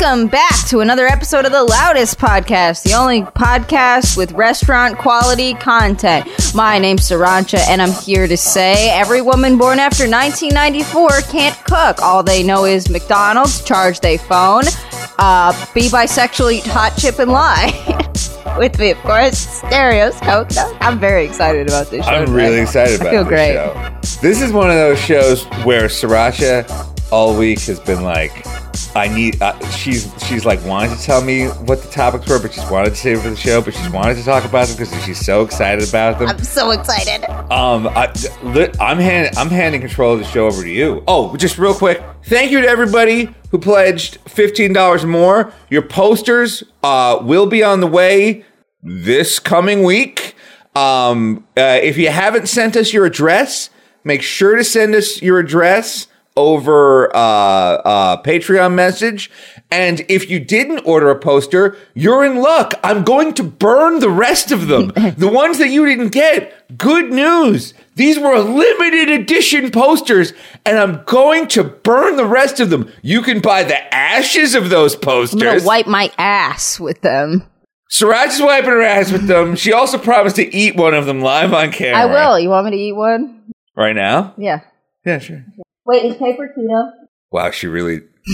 [0.00, 5.52] Welcome back to another episode of the Loudest Podcast, the only podcast with restaurant quality
[5.52, 6.26] content.
[6.54, 12.00] My name's Sirancha, and I'm here to say every woman born after 1994 can't cook.
[12.00, 14.62] All they know is McDonald's, charge they phone,
[15.18, 17.68] uh, be bisexual, eat hot chip, and lie.
[18.58, 20.48] with me, of course, Asterios Coke.
[20.80, 22.12] I'm very excited about this show.
[22.12, 23.52] I'm really excited about I feel this great.
[23.52, 24.20] show.
[24.22, 28.46] This is one of those shows where Sirancha all week has been like,
[28.94, 29.40] I need.
[29.40, 32.90] Uh, she's she's like wanted to tell me what the topics were, but she's wanted
[32.90, 33.62] to save it for the show.
[33.62, 36.28] But she's wanted to talk about them because she's so excited about them.
[36.28, 37.24] I'm so excited.
[37.52, 38.12] Um, I,
[38.80, 41.04] I'm hand, I'm handing control of the show over to you.
[41.06, 45.52] Oh, just real quick, thank you to everybody who pledged fifteen dollars more.
[45.68, 48.44] Your posters uh, will be on the way
[48.82, 50.34] this coming week.
[50.74, 53.70] Um, uh, if you haven't sent us your address,
[54.04, 59.30] make sure to send us your address over uh, uh, Patreon message.
[59.70, 62.74] And if you didn't order a poster, you're in luck.
[62.82, 64.88] I'm going to burn the rest of them.
[65.16, 67.74] the ones that you didn't get, good news.
[67.96, 70.32] These were limited edition posters,
[70.64, 72.90] and I'm going to burn the rest of them.
[73.02, 75.34] You can buy the ashes of those posters.
[75.34, 75.66] I'm gonna posters.
[75.66, 77.46] wipe my ass with them.
[77.90, 79.56] Sirancha is wiping her ass with them.
[79.56, 82.00] She also promised to eat one of them live on camera.
[82.00, 82.38] I will.
[82.38, 83.42] You want me to eat one?
[83.76, 84.32] Right now?
[84.38, 84.60] Yeah.
[85.04, 85.44] Yeah, sure.
[85.90, 86.88] Wait, is paper keto?
[87.32, 88.02] Wow, she really.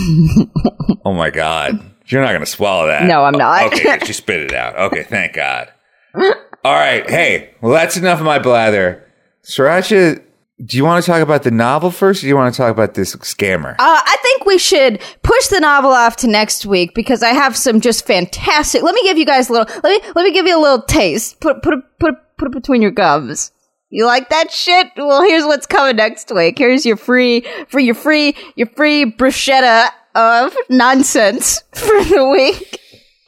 [1.06, 1.80] oh my God.
[2.04, 3.04] You're not going to swallow that.
[3.04, 3.72] No, I'm not.
[3.72, 4.76] Okay, she spit it out.
[4.78, 5.72] Okay, thank God.
[6.14, 7.08] All right.
[7.08, 9.10] Hey, well, that's enough of my blather.
[9.42, 10.22] Sirancha,
[10.66, 12.70] do you want to talk about the novel first or do you want to talk
[12.70, 13.72] about this scammer?
[13.72, 17.56] Uh, I think we should push the novel off to next week because I have
[17.56, 18.82] some just fantastic.
[18.82, 19.80] Let me give you guys a little.
[19.82, 21.40] Let me let me give you a little taste.
[21.40, 23.50] Put put it, put it, put it between your gums.
[23.96, 24.88] You like that shit?
[24.94, 26.58] Well, here's what's coming next week.
[26.58, 32.78] Here's your free for your free your free bruschetta of nonsense for the week.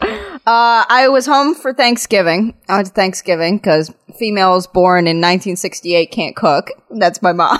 [0.02, 2.54] Uh, I was home for Thanksgiving.
[2.68, 6.68] I went to Thanksgiving because females born in 1968 can't cook.
[6.90, 7.58] That's my mom.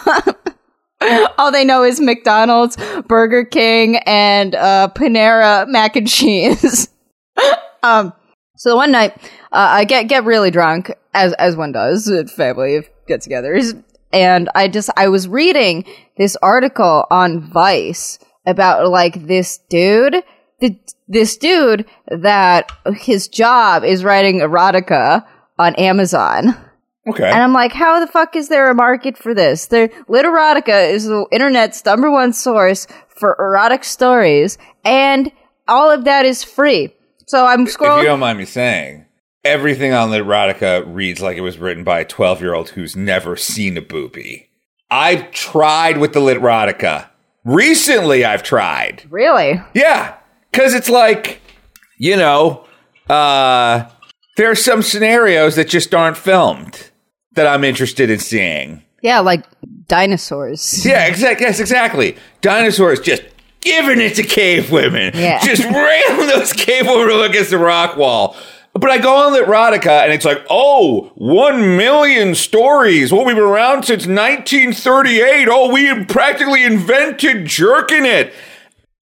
[1.39, 2.77] All they know is McDonald's,
[3.07, 6.91] Burger King, and uh, Panera mac and cheese.
[7.83, 8.13] um,
[8.59, 9.17] so one night,
[9.51, 13.83] uh, I get get really drunk, as as one does at family get-togethers,
[14.13, 15.85] and I just I was reading
[16.17, 20.23] this article on Vice about like this dude,
[20.61, 25.27] the, this dude that his job is writing erotica
[25.59, 26.57] on Amazon.
[27.09, 27.29] Okay.
[27.29, 29.67] And I'm like, how the fuck is there a market for this?
[29.67, 35.33] There, Literotica is the internet's number one source for erotic stories, and
[35.67, 36.95] all of that is free.
[37.27, 37.99] So I'm scrolling.
[37.99, 39.07] if you don't mind me saying,
[39.49, 43.37] everything on Literotica reads like it was written by a 12 year old who's never
[43.37, 44.47] seen a boobie.
[44.91, 47.09] I've tried with the Literotica.
[47.45, 49.07] Recently, I've tried.
[49.11, 49.61] Really?
[49.75, 50.17] Yeah,
[50.51, 51.41] because it's like,
[51.99, 52.67] you know,
[53.09, 53.89] uh,
[54.37, 56.91] there are some scenarios that just aren't filmed
[57.33, 58.83] that I'm interested in seeing.
[59.03, 59.45] Yeah, like
[59.87, 60.85] dinosaurs.
[60.85, 61.47] Yeah, exactly.
[61.47, 62.17] Yes, exactly.
[62.41, 63.23] Dinosaurs just
[63.61, 65.13] giving it to cave women.
[65.15, 65.41] Yeah.
[65.45, 68.37] Just railing those cave women against the rock wall.
[68.79, 73.13] But I go on Literotica and it's like, oh, one million stories.
[73.13, 75.49] Well, we've been around since 1938.
[75.51, 78.33] Oh, we practically invented jerking it.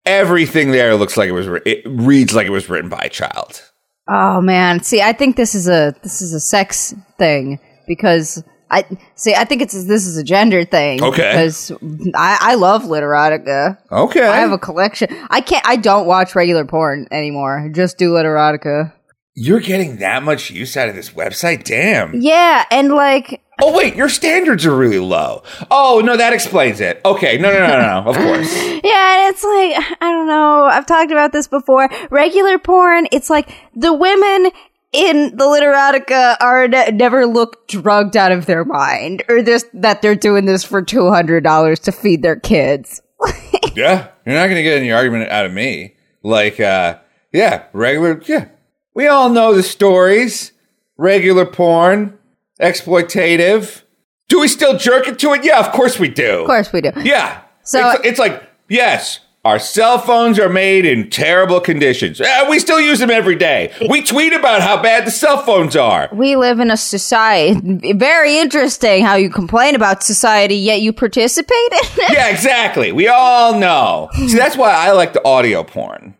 [0.06, 3.62] Everything there looks like it was, it reads like it was written by a child.
[4.06, 8.84] Oh man, see, I think this is a this is a sex thing because I
[9.14, 9.34] see.
[9.34, 11.02] I think it's this is a gender thing.
[11.02, 11.30] Okay.
[11.32, 11.70] Because
[12.14, 13.78] I, I love Literotica.
[13.90, 14.26] Okay.
[14.26, 15.08] I have a collection.
[15.30, 15.66] I can't.
[15.66, 17.60] I don't watch regular porn anymore.
[17.60, 18.92] I just do Literotica.
[19.34, 21.64] You're getting that much use out of this website?
[21.64, 22.20] Damn.
[22.20, 25.42] Yeah, and like Oh, wait, your standards are really low.
[25.70, 27.00] Oh, no, that explains it.
[27.04, 28.52] Okay, no, no, no, no, no, of course.
[28.84, 31.88] Yeah, and it's like, I don't know, I've talked about this before.
[32.10, 34.50] Regular porn, it's like the women
[34.92, 40.02] in the literotica are ne- never look drugged out of their mind or just that
[40.02, 43.00] they're doing this for $200 to feed their kids.
[43.74, 45.96] Yeah, you're not going to get any argument out of me.
[46.22, 46.98] Like, uh,
[47.32, 48.46] yeah, regular, yeah.
[48.94, 50.52] We all know the stories.
[50.96, 52.16] Regular porn,
[52.60, 53.82] exploitative.
[54.28, 55.44] Do we still jerk it to it?
[55.44, 56.40] Yeah, of course we do.
[56.42, 56.92] Of course we do.
[57.02, 57.40] Yeah.
[57.64, 62.20] So- it's, it's like, yes, our cell phones are made in terrible conditions.
[62.20, 63.72] Uh, we still use them every day.
[63.90, 66.08] We tweet about how bad the cell phones are.
[66.12, 67.92] We live in a society.
[67.92, 72.12] Very interesting how you complain about society, yet you participate in it.
[72.12, 72.92] Yeah, exactly.
[72.92, 74.08] We all know.
[74.14, 76.14] See, that's why I like the audio porn.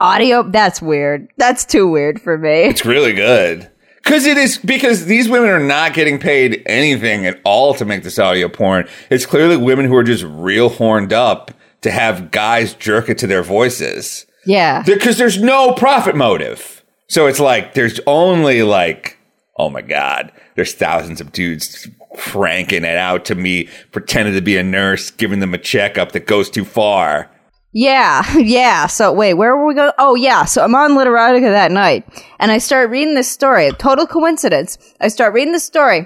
[0.00, 1.28] Audio, that's weird.
[1.36, 2.64] That's too weird for me.
[2.64, 3.70] It's really good.
[4.02, 8.04] Because it is, because these women are not getting paid anything at all to make
[8.04, 8.88] this audio porn.
[9.10, 11.50] It's clearly women who are just real horned up
[11.80, 14.26] to have guys jerk it to their voices.
[14.44, 14.84] Yeah.
[14.86, 16.84] because there's no profit motive.
[17.08, 19.18] So it's like there's only like,
[19.58, 24.56] oh my god, there's thousands of dudes cranking it out to me, pretending to be
[24.56, 27.30] a nurse, giving them a checkup that goes too far.
[27.78, 28.86] Yeah, yeah.
[28.86, 29.92] So wait, where were we going?
[29.98, 30.46] Oh yeah.
[30.46, 32.08] So I'm on Literotica that night,
[32.40, 33.70] and I start reading this story.
[33.72, 34.78] Total coincidence.
[34.98, 35.98] I start reading the story,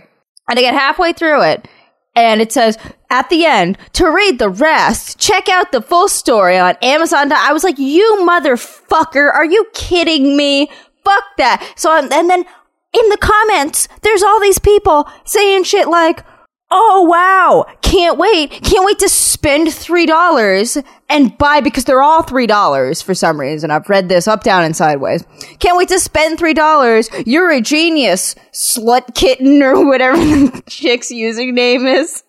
[0.49, 1.69] and I get halfway through it,
[2.17, 2.77] and it says
[3.09, 7.33] at the end to read the rest, check out the full story on Amazon.
[7.33, 10.69] I was like, you motherfucker, are you kidding me?
[11.05, 11.73] Fuck that.
[11.77, 16.25] So I'm, and then in the comments, there's all these people saying shit like.
[16.73, 17.67] Oh wow!
[17.83, 18.51] Can't wait!
[18.63, 20.79] Can't wait to spend three dollars
[21.09, 23.71] and buy because they're all three dollars for some reason.
[23.71, 25.25] I've read this up, down, and sideways.
[25.59, 27.11] Can't wait to spend three dollars.
[27.27, 32.23] You're a genius, slut kitten or whatever the chick's using name is.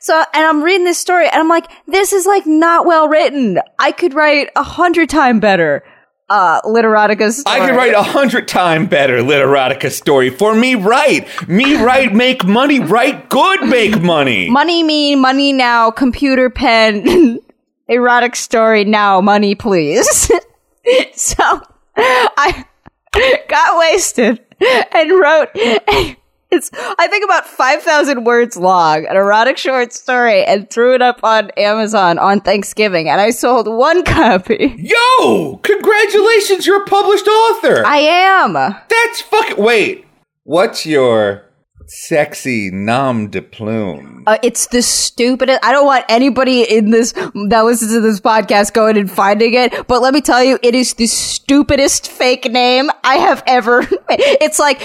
[0.00, 3.58] So, and I'm reading this story and I'm like, this is like not well written.
[3.78, 5.82] I could write a hundred time better.
[6.32, 7.60] Uh, literotica story.
[7.60, 10.74] I could write a hundred time better literotica story for me.
[10.76, 12.80] Right, me right, make money.
[12.80, 14.48] Right, good, make money.
[14.48, 17.38] money me, money now, computer pen,
[17.86, 20.30] erotic story now, money please.
[21.14, 21.60] so
[21.96, 22.64] I
[23.48, 24.40] got wasted
[24.90, 26.16] and wrote a,
[26.52, 31.20] it's I think about 5,000 words long, an erotic short story and threw it up
[31.24, 34.74] on Amazon on Thanksgiving and I sold one copy.
[34.78, 37.84] Yo, congratulations, you're a published author.
[37.84, 38.52] I am.
[38.52, 39.62] That's fucking.
[39.62, 40.06] Wait,
[40.44, 41.44] what's your
[41.86, 44.24] sexy nom de plume?
[44.26, 45.60] Uh, it's the stupidest.
[45.62, 49.86] I don't want anybody in this that listens to this podcast going and finding it.
[49.86, 53.86] But let me tell you, it is the stupidest fake name I have ever.
[54.08, 54.80] It's like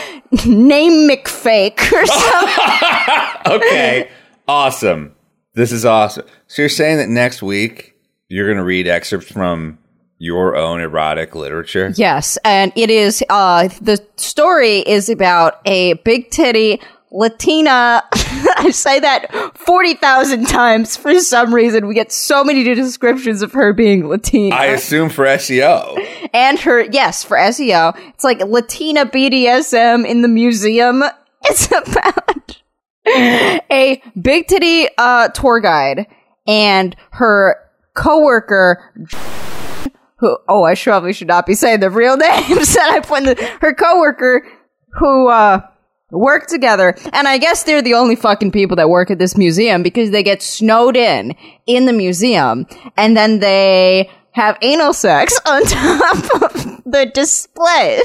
[0.46, 2.06] name McFake or
[3.46, 3.54] something.
[3.56, 4.10] okay,
[4.48, 5.16] awesome.
[5.54, 6.26] This is awesome.
[6.48, 7.96] So you're saying that next week
[8.30, 9.80] you're going to read excerpts from
[10.20, 11.94] your own erotic literature?
[11.96, 13.24] yes, and it is.
[13.30, 16.82] Uh, the story is about a big titty
[17.12, 18.04] Latina.
[18.58, 21.88] I say that forty thousand times for some reason.
[21.88, 24.56] We get so many descriptions of her being Latina.
[24.56, 26.30] I assume for SEO.
[26.34, 27.98] and her yes for SEO.
[28.10, 31.04] It's like Latina BDSM in the museum.
[31.44, 32.58] It's about
[33.06, 36.08] a big titty uh, tour guide
[36.48, 37.56] and her
[37.94, 38.84] coworker.
[40.20, 40.38] Who?
[40.48, 43.58] Oh, I probably should not be saying the real names that I put in the,
[43.62, 44.48] her coworker
[44.94, 45.62] who uh,
[46.12, 49.84] work together, and I guess they're the only fucking people that work at this museum
[49.84, 51.36] because they get snowed in
[51.66, 52.66] in the museum,
[52.96, 58.02] and then they have anal sex on top of the display.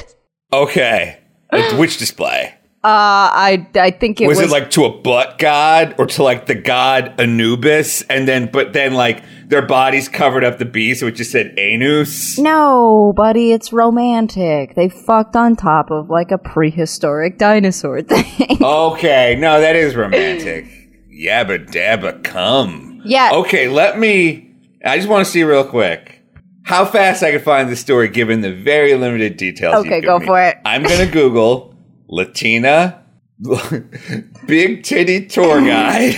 [0.53, 1.19] Okay.
[1.77, 2.55] Which display?
[2.85, 6.23] Uh, I I think it Was, was, it like to a butt god or to
[6.25, 8.03] like the god Anubis?
[8.03, 11.55] And then, but then like their bodies covered up the beast, so it just said
[11.59, 12.39] anus?
[12.41, 14.75] no, buddy, it's romantic.
[14.75, 18.59] They fucked on top of like a prehistoric dinosaur thing.
[18.61, 20.67] Okay, no, that is romantic.
[21.09, 23.01] Yabba dabba cum.
[23.05, 23.31] Yeah.
[23.33, 24.57] Okay, let me.
[24.85, 26.23] I just want to see real quick
[26.65, 29.85] how fast I can find the story given the very limited details.
[29.87, 30.27] Okay, go me.
[30.27, 30.59] for it.
[30.65, 31.72] I'm gonna Google
[32.13, 33.03] Latina
[34.47, 36.15] big titty tour guide.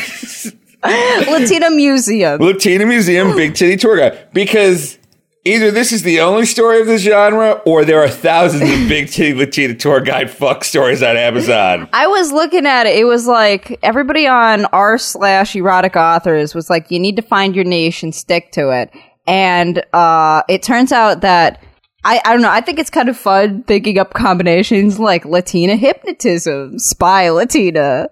[0.85, 2.41] Latina Museum.
[2.41, 4.99] Latina Museum big titty tour guide because.
[5.47, 9.11] Either this is the only story of this genre, or there are thousands of big
[9.11, 11.87] titty Latina tour guide fuck stories on Amazon.
[11.93, 12.97] I was looking at it.
[12.97, 17.55] It was like everybody on r slash erotic authors was like, you need to find
[17.55, 18.91] your niche and stick to it.
[19.27, 21.63] And uh, it turns out that
[22.06, 22.50] I, I don't know.
[22.50, 28.11] I think it's kind of fun thinking up combinations like Latina hypnotism, spy Latina,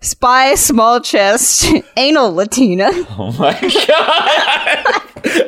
[0.00, 2.90] spy small chest, anal Latina.
[3.18, 3.52] Oh my
[5.22, 5.46] god.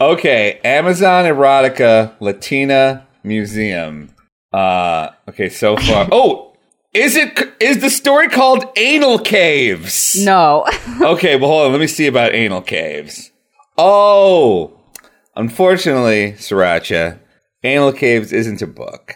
[0.00, 4.12] okay, Amazon Erotica Latina Museum.
[4.52, 6.08] Uh okay, so far.
[6.10, 6.56] Oh,
[6.92, 10.16] is it is the story called Anal Caves?
[10.24, 10.66] No.
[11.00, 13.29] Okay, well hold on, let me see about anal caves.
[13.82, 14.78] Oh,
[15.34, 17.18] unfortunately, Sirancha,
[17.62, 19.14] Anal Caves isn't a book.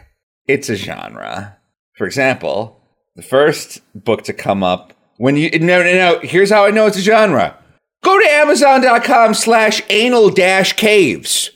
[0.48, 1.58] It's a genre.
[1.98, 2.80] For example,
[3.14, 6.86] the first book to come up when you no no no here's how I know
[6.86, 7.58] it's a genre.
[8.02, 11.50] Go to Amazon.com slash anal dash caves.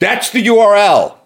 [0.00, 1.18] That's the URL.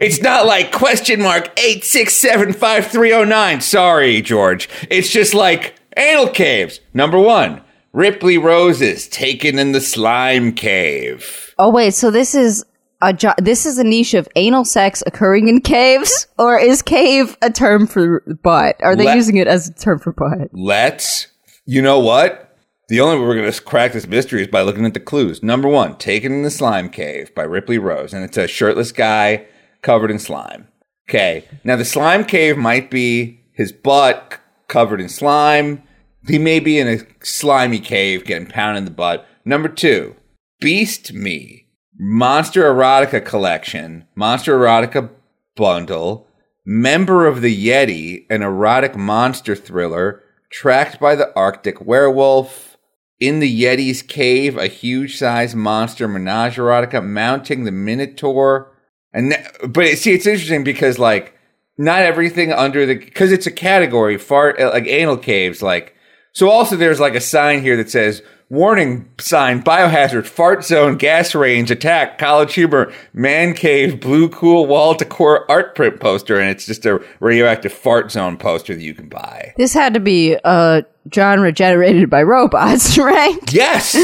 [0.00, 3.62] It's not like question mark eight six seven five three oh nine.
[3.62, 4.68] Sorry, George.
[4.90, 6.80] It's just like anal caves.
[6.92, 11.54] Number one, Ripley Roses taken in the slime cave.
[11.58, 12.64] Oh wait, so this is
[13.02, 17.36] a jo- this is a niche of anal sex occurring in caves, or is cave
[17.42, 18.76] a term for butt?
[18.82, 20.48] Are they Let- using it as a term for butt?
[20.52, 21.28] Let's.
[21.64, 22.48] You know what?
[22.88, 25.42] The only way we're going to crack this mystery is by looking at the clues.
[25.42, 28.12] Number one, Taken in the Slime Cave by Ripley Rose.
[28.12, 29.46] And it's a shirtless guy
[29.80, 30.68] covered in slime.
[31.08, 31.44] Okay.
[31.64, 35.82] Now, the slime cave might be his butt c- covered in slime.
[36.26, 39.26] He may be in a slimy cave getting pounded in the butt.
[39.44, 40.14] Number two,
[40.60, 41.66] Beast Me,
[41.98, 45.10] Monster Erotica Collection, Monster Erotica
[45.56, 46.26] Bundle,
[46.64, 52.76] Member of the Yeti, an erotic monster thriller, tracked by the Arctic werewolf.
[53.18, 58.72] In the Yeti's cave, a huge sized monster menage erotica mounting the Minotaur.
[59.12, 61.36] And th- but it, see, it's interesting because like
[61.78, 65.94] not everything under the because it's a category fart uh, like anal caves like
[66.32, 68.22] so also there's like a sign here that says
[68.52, 74.92] warning sign biohazard fart zone gas range attack college humor man cave blue cool wall
[74.92, 76.38] decor art print poster.
[76.38, 79.54] And it's just a radioactive fart zone poster that you can buy.
[79.56, 80.84] This had to be uh, a
[81.14, 83.38] genre generated by robots, right?
[83.50, 83.94] yes!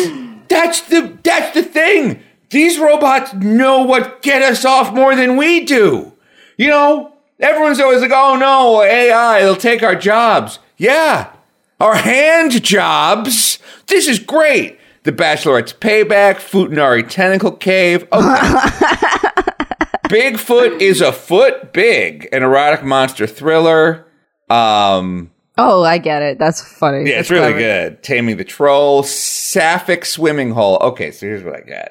[0.49, 2.23] That's the that's the thing!
[2.49, 6.15] These robots know what get us off more than we do.
[6.57, 10.59] You know everyone's always like oh no ai they'll take our jobs.
[10.79, 11.33] Yeah
[11.81, 18.39] our hand jobs this is great the bachelorette's payback futanari tentacle cave okay
[20.09, 24.07] bigfoot is a foot big an erotic monster thriller
[24.51, 25.31] um
[25.61, 26.39] Oh, I get it.
[26.39, 26.99] That's funny.
[26.99, 27.59] yeah, That's it's really clever.
[27.59, 28.03] good.
[28.05, 30.79] Taming the Troll, Sapphic Swimming Hole.
[30.81, 31.89] Okay, so here's what I got.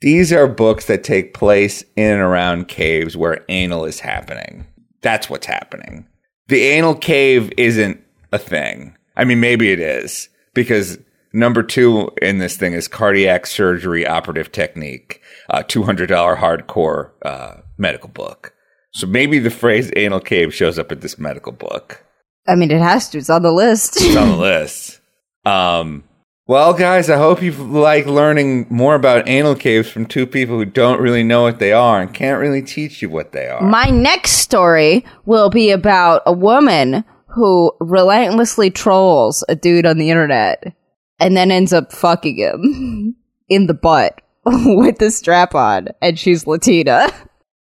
[0.00, 4.66] These are books that take place in and around caves where anal is happening.
[5.02, 6.06] That's what's happening.
[6.48, 8.96] The anal cave isn't a thing.
[9.20, 10.98] I mean, maybe it is because
[11.34, 16.08] number two in this thing is cardiac surgery operative technique, uh, $200
[16.38, 18.54] hardcore uh, medical book.
[18.94, 22.02] So maybe the phrase anal cave shows up in this medical book.
[22.48, 23.18] I mean, it has to.
[23.18, 23.98] It's on the list.
[23.98, 25.00] It's on the list.
[25.44, 26.04] Um,
[26.46, 30.64] well, guys, I hope you like learning more about anal caves from two people who
[30.64, 33.60] don't really know what they are and can't really teach you what they are.
[33.60, 40.10] My next story will be about a woman who relentlessly trolls a dude on the
[40.10, 40.74] internet
[41.18, 43.16] and then ends up fucking him
[43.48, 47.08] in the butt with the strap on, and she's Latina.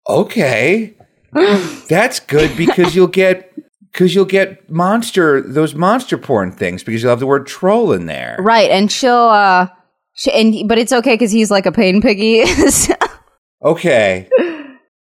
[0.09, 0.97] okay,
[1.89, 3.53] that's good because you'll get
[3.93, 8.07] because you'll get monster those monster porn things because you'll have the word troll in
[8.07, 8.37] there.
[8.41, 9.69] Right, and she'll uh
[10.15, 12.45] she, and but it's okay cuz he's like a pain piggy.
[13.61, 14.29] Okay,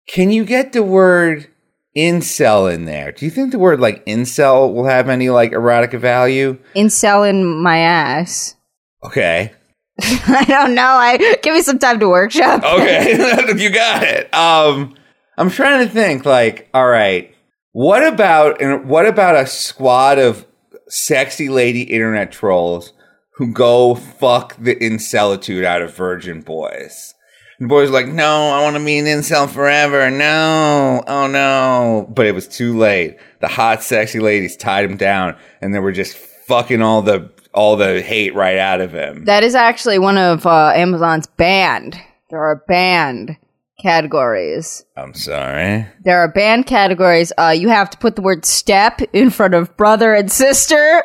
[0.09, 1.49] can you get the word
[1.97, 3.13] incel in there?
[3.13, 6.59] Do you think the word like incel will have any like erotica value?
[6.75, 8.57] Incel in my ass.
[9.05, 9.53] Okay.
[10.01, 10.87] I don't know.
[10.87, 12.63] I give me some time to workshop.
[12.65, 13.13] Okay,
[13.57, 14.33] you got it.
[14.33, 14.95] Um,
[15.37, 16.25] I'm trying to think.
[16.25, 17.35] Like, all right,
[17.73, 20.47] what about and what about a squad of
[20.89, 22.93] sexy lady internet trolls
[23.35, 27.15] who go fuck the incelitude out of virgin boys?
[27.63, 30.11] The boys like, no, I want to be an incel forever.
[30.11, 32.09] No, oh no.
[32.13, 33.19] But it was too late.
[33.39, 37.77] The hot, sexy ladies tied him down, and they were just fucking all the all
[37.77, 39.27] the hate right out of him.
[39.27, 42.01] That is actually one of uh, Amazon's banned.
[42.31, 43.37] There are banned
[43.81, 44.85] categories.
[44.97, 45.87] I'm sorry.
[46.05, 47.33] There are banned categories.
[47.39, 51.05] Uh, you have to put the word step in front of brother and sister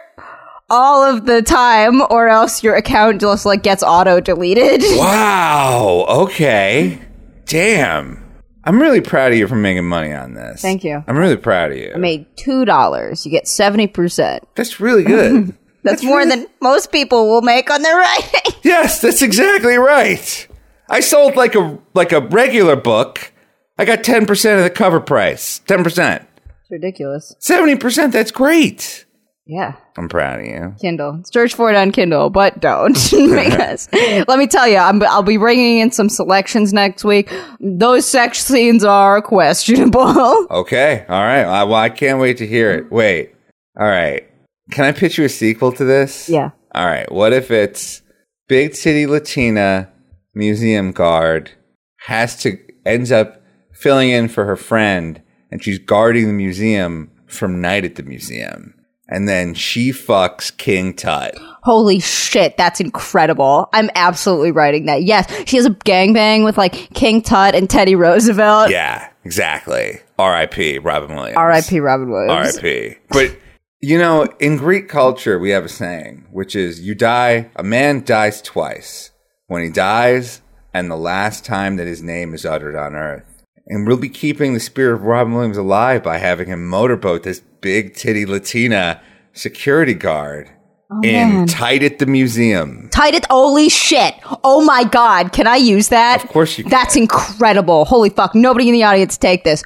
[0.70, 4.82] all of the time, or else your account just like gets auto deleted.
[4.98, 6.06] Wow.
[6.10, 7.00] Okay.
[7.46, 8.24] Damn.
[8.64, 10.62] I'm really proud of you for making money on this.
[10.62, 11.04] Thank you.
[11.08, 11.94] I'm really proud of you.
[11.96, 13.26] I made two dollars.
[13.26, 14.44] You get seventy percent.
[14.56, 15.56] that's really good.
[15.84, 18.52] That's more than most people will make on their writing.
[18.64, 20.48] yes, that's exactly right.
[20.90, 23.32] I sold like a like a regular book.
[23.80, 25.62] I got 10% of the cover price.
[25.66, 26.26] 10%.
[26.26, 27.36] It's ridiculous.
[27.40, 29.06] 70%, that's great.
[29.48, 29.76] Yeah.
[29.98, 30.76] I'm proud of you.
[30.80, 31.22] Kindle.
[31.32, 33.90] Search for it on Kindle, but don't because
[34.28, 37.34] let me tell you, I'm, I'll be bringing in some selections next week.
[37.60, 40.48] Those sex scenes are questionable.
[40.58, 41.06] Okay.
[41.08, 41.44] All right.
[41.44, 42.92] I, well, I can't wait to hear it.
[42.92, 43.34] Wait.
[43.80, 44.28] All right.
[44.72, 46.30] Can I pitch you a sequel to this?
[46.30, 46.52] Yeah.
[46.74, 47.10] All right.
[47.12, 48.02] What if it's
[48.48, 49.92] big city Latina
[50.34, 51.52] museum guard
[52.00, 53.42] has to ends up
[53.74, 58.74] filling in for her friend and she's guarding the museum from night at the museum.
[59.10, 61.36] And then she fucks King Tut.
[61.64, 63.70] Holy shit, that's incredible.
[63.74, 65.04] I'm absolutely writing that.
[65.04, 68.70] Yes, she has a gangbang with like King Tut and Teddy Roosevelt.
[68.70, 70.00] Yeah, exactly.
[70.20, 70.80] R.I.P.
[70.80, 71.38] Robin Williams.
[71.38, 71.80] R.I.P.
[71.80, 72.58] Robin Williams.
[72.58, 72.96] R.I.P.
[73.10, 73.38] But
[73.80, 78.04] you know, in Greek culture, we have a saying, which is you die, a man
[78.04, 79.12] dies twice.
[79.48, 80.42] When he dies,
[80.74, 83.44] and the last time that his name is uttered on earth.
[83.68, 87.42] And we'll be keeping the spirit of Robin Williams alive by having him motorboat this
[87.62, 89.02] big titty Latina
[89.34, 90.50] security guard
[90.92, 91.48] oh, in man.
[91.48, 92.90] Tight at the Museum.
[92.92, 94.16] Tight at, Holy shit.
[94.44, 95.32] Oh my God.
[95.32, 96.24] Can I use that?
[96.24, 96.72] Of course you can.
[96.72, 97.86] That's incredible.
[97.86, 98.36] Holy fuck.
[98.36, 99.64] Nobody in the audience take this.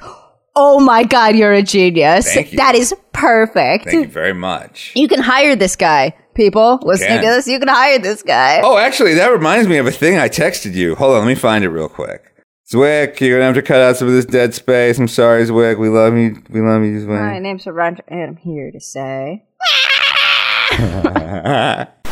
[0.54, 1.36] Oh my God.
[1.36, 2.34] You're a genius.
[2.34, 2.58] You.
[2.58, 3.86] That is perfect.
[3.86, 4.92] Thank you very much.
[4.94, 6.14] You can hire this guy.
[6.34, 8.62] People listening to this, you can hire this guy.
[8.64, 10.94] Oh, actually, that reminds me of a thing I texted you.
[10.94, 12.31] Hold on, let me find it real quick.
[12.72, 14.98] Zwick, you're gonna have to cut out some of this dead space.
[14.98, 15.78] I'm sorry, Zwick.
[15.78, 16.42] We love you.
[16.48, 17.20] We love you, Zwick.
[17.20, 19.44] My name's Roger, and I'm here to say.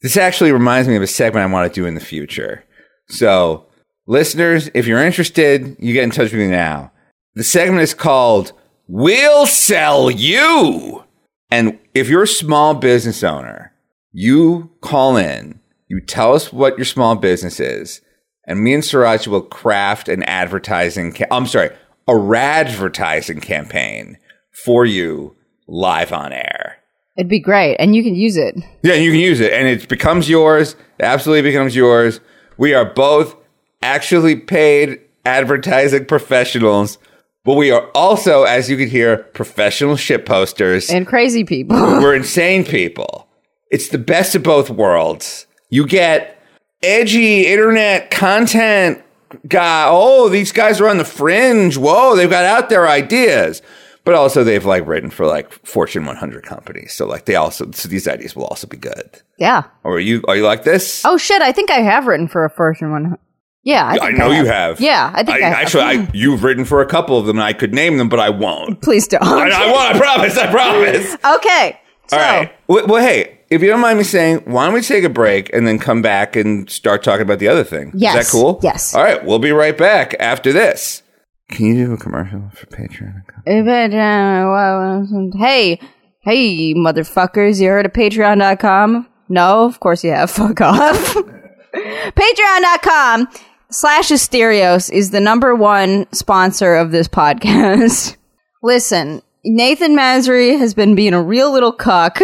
[0.00, 2.64] This actually reminds me of a segment I want to do in the future.
[3.08, 3.66] So,
[4.06, 6.92] listeners, if you're interested, you get in touch with me now.
[7.34, 8.52] The segment is called
[8.86, 11.04] We'll Sell You.
[11.50, 13.72] And if you're a small business owner,
[14.12, 18.00] you call in, you tell us what your small business is,
[18.48, 21.70] and me and Sirancha will craft an advertising, ca- I'm sorry,
[22.08, 24.16] a radvertising campaign
[24.64, 25.36] for you
[25.68, 26.78] live on air.
[27.18, 28.56] It'd be great, and you can use it.
[28.82, 30.74] Yeah, you can use it, and it becomes yours.
[30.98, 32.20] It absolutely becomes yours.
[32.56, 33.36] We are both
[33.82, 36.96] actually paid advertising professionals,
[37.44, 40.88] but we are also, as you can hear, professional shit posters.
[40.88, 41.76] And crazy people.
[41.76, 43.28] We're insane people.
[43.70, 45.46] It's the best of both worlds.
[45.68, 46.37] You get
[46.82, 49.02] edgy internet content
[49.46, 49.86] guy.
[49.88, 51.76] Oh, these guys are on the fringe.
[51.76, 53.62] Whoa, they've got out there ideas.
[54.04, 56.94] But also they've like written for like Fortune 100 companies.
[56.94, 59.20] So like they also so these ideas will also be good.
[59.38, 59.64] yeah.
[59.84, 61.04] Or are you are you like this?
[61.04, 61.42] Oh shit!
[61.42, 63.18] I think I have written for a Fortune 100.
[63.64, 64.80] Yeah, I, I know you have.
[64.80, 65.52] Yeah, I think I, have.
[65.58, 68.18] actually I, you've written for a couple of them and I could name them, but
[68.18, 68.80] I won't.
[68.80, 69.22] Please don't.
[69.22, 71.14] I, I won't, I promise, I promise.
[71.36, 71.78] okay.
[72.06, 72.52] So, All right.
[72.66, 75.52] Well, well, hey, if you don't mind me saying, why don't we take a break
[75.54, 77.92] and then come back and start talking about the other thing?
[77.94, 78.16] Yes.
[78.16, 78.60] Is that cool?
[78.62, 78.94] Yes.
[78.94, 79.24] All right.
[79.24, 81.02] We'll be right back after this.
[81.48, 83.22] Can you do a commercial for Patreon?
[83.46, 85.80] If it, well, hey,
[86.20, 87.58] hey, motherfuckers!
[87.60, 89.08] You heard of Patreon.com?
[89.30, 90.30] No, of course you have.
[90.30, 91.14] Fuck off.
[91.74, 93.28] Patreon.com
[93.70, 98.16] slash Asterios is the number one sponsor of this podcast.
[98.62, 102.18] Listen, Nathan Masry has been being a real little cuck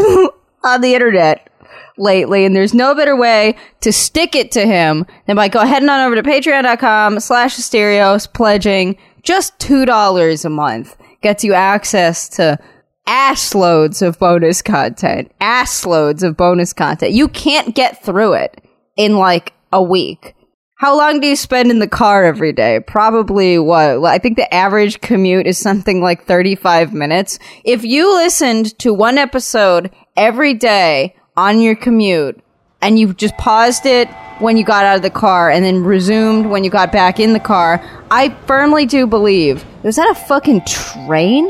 [0.64, 1.48] on the internet
[1.96, 5.88] lately, and there's no better way to stick it to him than by go heading
[5.88, 10.96] on over to patreon.com slash Asterios, pledging just $2 a month.
[11.22, 12.58] Gets you access to
[13.06, 15.30] ass loads of bonus content.
[15.40, 17.12] Ass loads of bonus content.
[17.12, 18.62] You can't get through it
[18.96, 20.34] in like a week.
[20.76, 22.80] How long do you spend in the car every day?
[22.80, 24.04] Probably what?
[24.04, 27.38] I think the average commute is something like 35 minutes.
[27.64, 32.40] If you listened to one episode every day on your commute
[32.80, 36.46] and you just paused it when you got out of the car and then resumed
[36.46, 39.64] when you got back in the car, I firmly do believe.
[39.82, 41.48] Was that a fucking train?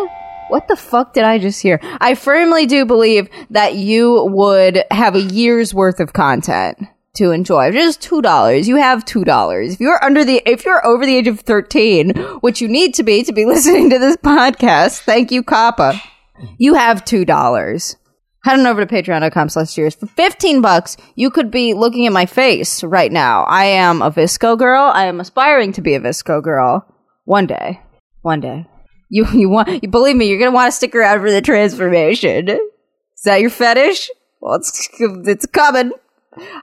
[0.49, 1.81] What the fuck did I just hear?
[2.01, 6.79] I firmly do believe that you would have a year's worth of content
[7.15, 7.71] to enjoy.
[7.71, 8.69] Just two dollars.
[8.69, 9.75] You have two dollars.
[9.75, 13.03] If you're under the if you're over the age of thirteen, which you need to
[13.03, 16.01] be to be listening to this podcast, thank you, Kappa.
[16.59, 17.97] You have two dollars.
[18.45, 19.95] Head on over to patreon.com slash cheers.
[19.95, 23.45] For 15 bucks, you could be looking at my face right now.
[23.45, 24.83] I am a VSCO girl.
[24.83, 26.87] I am aspiring to be a VSCO girl.
[27.25, 27.81] One day.
[28.21, 28.67] One day.
[29.09, 32.51] You, you want, you believe me, you're gonna want to stick around for the transformation.
[32.51, 34.11] Is that your fetish?
[34.43, 35.93] Well, it's, it's coming.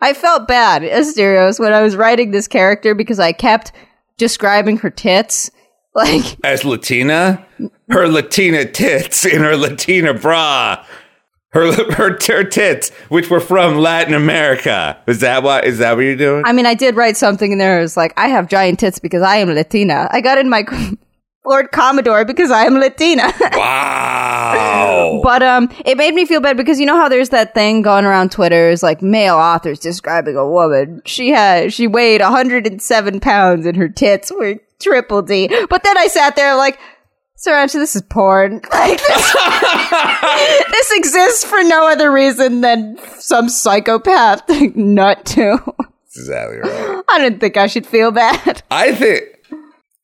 [0.02, 3.72] I felt bad, Asterios, when I was writing this character because I kept
[4.18, 5.50] describing her tits.
[5.96, 7.46] Like, As Latina,
[7.90, 10.86] her Latina tits in her Latina bra.
[11.54, 14.98] Her, her, her tits, which were from Latin America.
[15.08, 15.66] Is that what?
[15.66, 16.44] Is that what you're doing?
[16.46, 17.80] I mean, I did write something in there.
[17.80, 20.08] It was like, I have giant tits because I am Latina.
[20.12, 20.66] I got in my
[21.44, 23.34] Ford Commodore because I am Latina.
[23.54, 25.20] wow.
[25.24, 28.06] but um, it made me feel bad because you know how there's that thing going
[28.06, 31.02] around Twitter is like male authors describing a woman.
[31.06, 35.50] She had she weighed 107 pounds and her tits were triple D.
[35.70, 36.80] But then I sat there like.
[37.46, 38.62] Sirancha, this is porn.
[38.72, 39.36] Like this,
[40.72, 45.58] this exists for no other reason than some psychopath nut to.
[45.78, 47.04] That's exactly right.
[47.10, 48.64] I didn't think I should feel bad.
[48.72, 49.24] I think,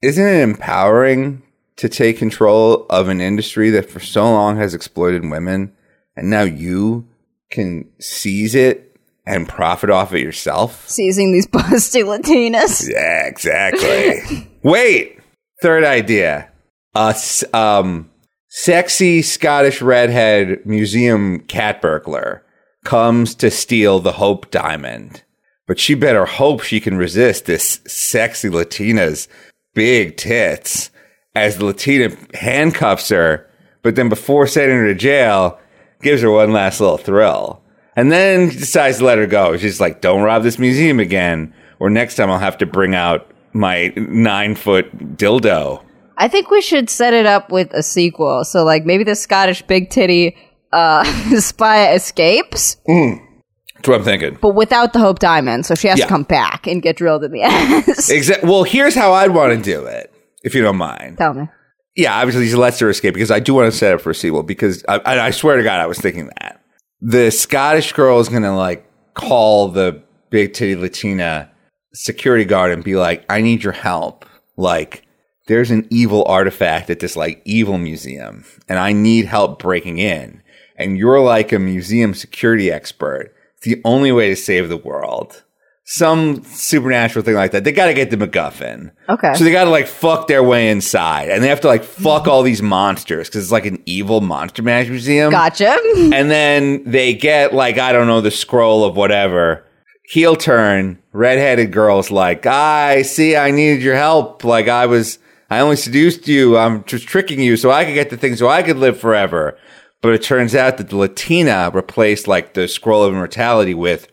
[0.02, 1.42] isn't it empowering
[1.78, 5.74] to take control of an industry that for so long has exploited women
[6.16, 7.08] and now you
[7.52, 8.96] can seize it
[9.26, 10.88] and profit off it yourself?
[10.88, 12.88] Seizing these busty Latinas.
[12.90, 14.48] Yeah, exactly.
[14.64, 15.20] Wait,
[15.62, 16.52] third idea.
[16.98, 17.16] A
[17.54, 18.10] um,
[18.50, 22.44] sexy Scottish redhead museum cat burglar
[22.86, 25.22] comes to steal the Hope Diamond.
[25.68, 29.28] But she better hope she can resist this sexy Latina's
[29.76, 30.90] big tits
[31.36, 33.48] as the Latina handcuffs her,
[33.84, 35.60] but then before sending her to jail,
[36.02, 37.62] gives her one last little thrill.
[37.96, 39.56] And then he decides to let her go.
[39.56, 43.30] She's like, don't rob this museum again, or next time I'll have to bring out
[43.54, 45.84] my nine foot dildo.
[46.18, 48.44] I think we should set it up with a sequel.
[48.44, 50.36] So like maybe the Scottish big titty
[50.74, 51.04] uh
[51.40, 54.38] spy escapes, That's what I'm thinking.
[54.42, 55.66] but without the Hope Diamond.
[55.66, 56.06] So she has Yeah.
[56.06, 57.86] to come back and get drilled in the ass.
[58.12, 60.12] Exa- well, here's how I'd want to do it,
[60.44, 61.18] if you don't mind.
[61.18, 61.48] Tell me.
[61.96, 64.16] Yeah, obviously he lets her escape because I do want to set up for a
[64.16, 66.62] sequel because I, I, I swear to God, I was thinking that
[67.02, 71.50] the Scottish girl is gonna like call the big titty Latina
[71.94, 74.26] security guard and be like, "I need your help.
[74.58, 75.07] Like,
[75.48, 80.42] there's an evil artifact at this like evil museum, and I need help breaking in.
[80.78, 83.34] And you're like a museum security expert.
[83.56, 85.44] It's the only way to save the world."
[85.90, 87.64] Some supernatural thing like that.
[87.64, 88.92] They got to get the MacGuffin.
[89.08, 89.34] Okay.
[89.36, 92.28] So they got to like fuck their way inside, and they have to like fuck
[92.28, 95.32] all these monsters because it's like an evil monster management museum.
[95.32, 95.78] Gotcha.
[96.14, 99.64] And then they get like I don't know the scroll of whatever.
[100.10, 104.44] Heel turn, redheaded girl's like, I see, I needed your help.
[104.44, 106.58] Like I was, I only seduced you.
[106.58, 109.58] I'm just tricking you so I could get the thing so I could live forever.
[110.02, 114.08] But it turns out that the Latina replaced like the scroll of immortality with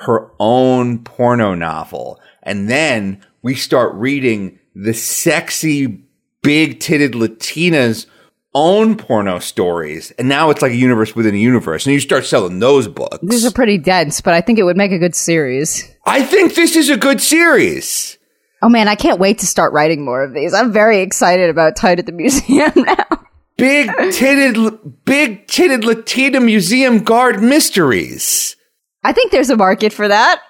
[0.00, 2.20] her own porno novel.
[2.42, 6.04] And then we start reading the sexy,
[6.42, 8.06] big titted Latinas
[8.54, 10.10] own porno stories.
[10.12, 11.86] And now it's like a universe within a universe.
[11.86, 13.18] And you start selling those books.
[13.22, 15.88] These are pretty dense, but I think it would make a good series.
[16.04, 18.18] I think this is a good series.
[18.62, 20.52] Oh man, I can't wait to start writing more of these.
[20.52, 23.06] I'm very excited about Tight at the Museum now.
[23.56, 28.56] Big titted, big titted Latina museum guard mysteries.
[29.04, 30.40] I think there's a market for that.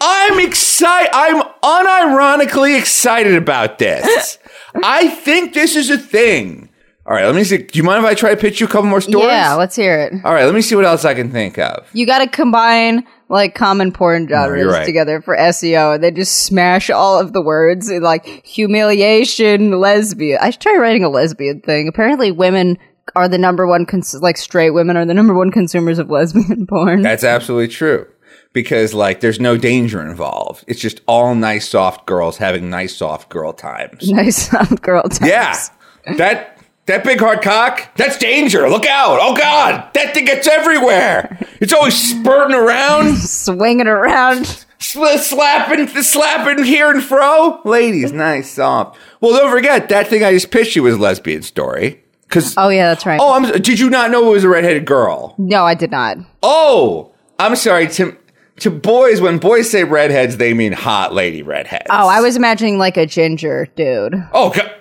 [0.00, 1.10] I'm excited.
[1.12, 4.38] I'm unironically excited about this.
[4.84, 6.68] I think this is a thing.
[7.06, 7.58] All right, let me see.
[7.58, 9.28] Do you mind if I try to pitch you a couple more stories?
[9.28, 10.12] Yeah, let's hear it.
[10.24, 11.88] All right, let me see what else I can think of.
[11.94, 14.86] You got to combine like common porn genres right.
[14.86, 20.38] together for SEO, and then just smash all of the words in like humiliation, lesbian.
[20.40, 21.88] I should try writing a lesbian thing.
[21.88, 22.78] Apparently, women
[23.14, 26.66] are the number one, cons- like straight women are the number one consumers of lesbian
[26.68, 27.02] porn.
[27.02, 28.06] That's absolutely true.
[28.54, 30.64] Because like there's no danger involved.
[30.66, 34.10] It's just all nice soft girls having nice soft girl times.
[34.10, 35.30] nice um, girl times.
[35.30, 36.16] Yeah.
[36.16, 36.57] That
[36.88, 38.68] that big hard cock, that's danger.
[38.68, 39.18] Look out.
[39.22, 41.38] Oh god, that thing gets everywhere.
[41.60, 44.44] It's always spurting around, swinging around.
[44.78, 47.60] sl- slapping slapping here and fro.
[47.64, 48.98] Ladies, nice soft.
[49.20, 52.02] Well, don't forget that thing I just pitched you was a lesbian story.
[52.28, 53.20] Cuz Oh yeah, that's right.
[53.22, 55.34] Oh, I'm, did you not know it was a redheaded girl?
[55.38, 56.18] No, I did not.
[56.42, 57.86] Oh, I'm sorry.
[57.88, 58.16] To
[58.60, 61.86] to boys, when boys say redheads, they mean hot lady redheads.
[61.90, 64.14] Oh, I was imagining like a ginger dude.
[64.32, 64.72] Oh, God.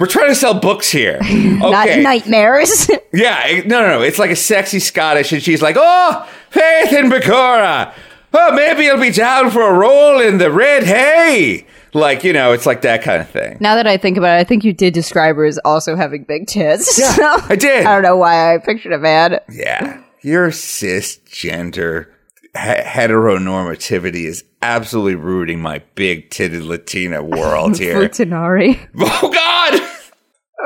[0.00, 1.18] We're trying to sell books here.
[1.22, 2.88] Not nightmares.
[3.12, 4.02] yeah, no, no, no.
[4.02, 7.92] It's like a sexy Scottish, and she's like, "Oh, Faith and begorrah.
[8.32, 12.52] Oh, maybe you'll be down for a roll in the red hay." Like, you know,
[12.52, 13.58] it's like that kind of thing.
[13.60, 16.22] now that I think about it, I think you did describe her as also having
[16.24, 16.98] big tits.
[16.98, 17.84] Yeah, So, I did.
[17.84, 19.38] I don't know why I pictured a man.
[19.50, 22.06] Yeah, your cisgender
[22.54, 27.96] he- heteronormativity is absolutely rooting my big titted Latina world here.
[28.08, 28.78] Futanari.
[28.98, 29.89] oh God!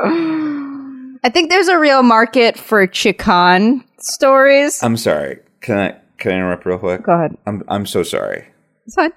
[0.03, 4.81] I think there's a real market for Chican stories.
[4.83, 5.39] I'm sorry.
[5.61, 7.03] Can I can I interrupt real quick?
[7.03, 7.37] Go ahead.
[7.45, 8.45] I'm I'm so sorry.
[8.85, 9.11] It's fine.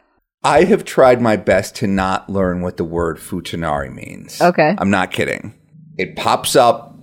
[0.44, 4.40] I have tried my best to not learn what the word futanari means.
[4.40, 4.74] Okay.
[4.78, 5.54] I'm not kidding.
[5.98, 6.96] It pops up.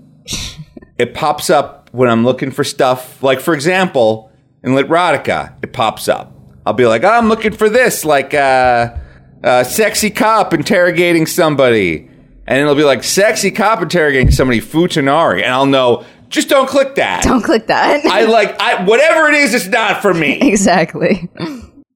[0.97, 3.21] it pops up when I'm looking for stuff.
[3.21, 4.31] Like, for example,
[4.63, 6.31] in Literotica, it pops up.
[6.65, 8.95] I'll be like, oh, I'm looking for this, like uh,
[9.43, 12.09] uh, sexy cop interrogating somebody.
[12.47, 15.43] And it'll be like, sexy cop interrogating somebody, futanari.
[15.43, 17.23] And I'll know, just don't click that.
[17.23, 18.05] Don't click that.
[18.05, 20.39] I like, I whatever it is, it's not for me.
[20.41, 21.29] exactly.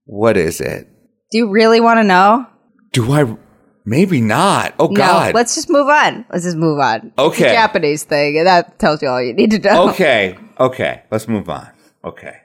[0.05, 0.87] What is it?
[1.31, 2.47] Do you really want to know?
[2.93, 3.37] Do I?
[3.85, 4.73] Maybe not.
[4.79, 5.33] Oh God.
[5.33, 5.39] No.
[5.39, 6.25] Let's just move on.
[6.31, 7.07] Let's just move on.
[7.07, 7.53] It's a Okay.
[7.53, 9.89] Japanese thing, that tells you all you need to know.
[9.89, 10.37] okay.
[10.59, 11.03] Okay.
[11.11, 11.69] Let's move on.
[12.03, 12.37] Okay.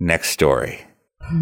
[0.00, 0.80] Next story.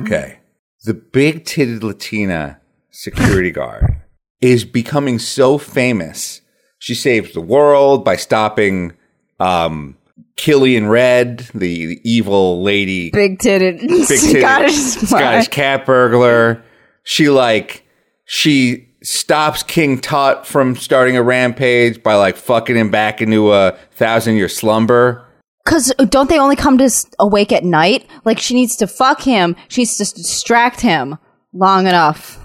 [0.00, 0.38] Okay.
[0.84, 2.60] The big titted Latina
[2.90, 3.99] security guard
[4.40, 6.40] is becoming so famous.
[6.78, 8.94] She saves the world by stopping
[9.38, 9.96] um,
[10.36, 16.62] Killian Red, the, the evil lady Big titted big titted Scottish Scottish cat burglar.
[17.02, 17.84] She like
[18.24, 23.76] she stops King Tut from starting a rampage by like fucking him back into a
[23.92, 25.26] thousand year slumber.
[25.64, 28.06] Because don't they only come to s- awake at night?
[28.24, 29.56] Like she needs to fuck him.
[29.68, 31.18] She needs to distract him
[31.52, 32.39] long enough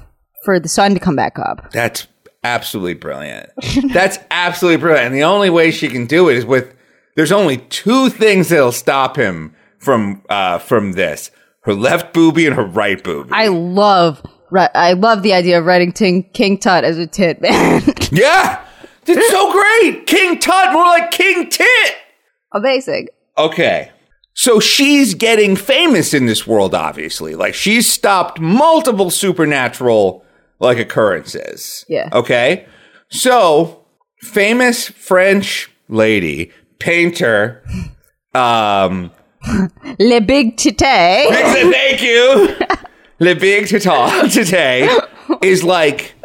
[0.45, 1.71] for the sun to come back up.
[1.71, 2.07] That's
[2.43, 3.49] absolutely brilliant.
[3.91, 5.07] That's absolutely brilliant.
[5.07, 6.73] And the only way she can do it is with
[7.15, 11.31] there's only two things that'll stop him from uh, from this:
[11.61, 13.29] her left boobie and her right boobie.
[13.31, 14.21] I love
[14.55, 17.81] I love the idea of writing Ting, King Tut as a tit man.
[18.11, 18.65] yeah,
[19.05, 20.05] it's so great.
[20.07, 21.95] King Tut, more like King Tit.
[22.53, 23.07] Amazing.
[23.37, 23.91] Okay.
[24.37, 27.35] So she's getting famous in this world, obviously.
[27.35, 30.24] Like she's stopped multiple supernatural
[30.59, 31.85] like occurrences.
[31.87, 32.09] Yeah.
[32.13, 32.65] Okay.
[33.09, 33.85] So
[34.21, 37.63] famous French lady, painter,
[38.33, 39.11] um,
[39.99, 40.77] Le Big Tite.
[40.81, 42.55] thank you.
[43.19, 44.89] Le Big Tata today
[45.41, 46.15] is like,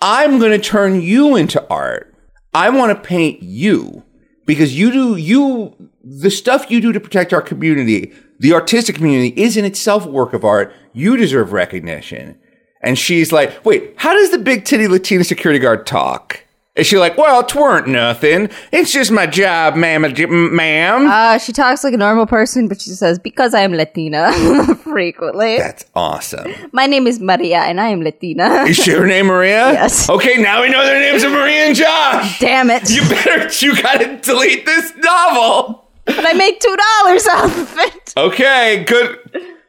[0.00, 2.14] I'm going to turn you into art.
[2.52, 4.04] I want to paint you
[4.46, 9.40] because you do, you, the stuff you do to protect our community, the artistic community
[9.40, 10.72] is in itself a work of art.
[10.92, 12.38] You deserve recognition.
[12.80, 16.42] And she's like, wait, how does the big titty Latina security guard talk?
[16.76, 18.50] Is she like, well, tweren't nothing.
[18.70, 20.02] It's just my job, ma'am,
[20.54, 21.06] ma'am.
[21.06, 24.30] Uh, she talks like a normal person, but she says, because I am Latina
[24.84, 25.56] frequently.
[25.56, 26.52] That's awesome.
[26.72, 28.64] My name is Maria and I am Latina.
[28.64, 29.72] Is she her name Maria?
[29.72, 30.10] Yes.
[30.10, 32.38] Okay, now we know their names are Maria and Josh.
[32.40, 32.90] Damn it.
[32.90, 35.88] You better, you gotta delete this novel.
[36.04, 38.12] but I made $2 off of it.
[38.18, 39.18] Okay, good,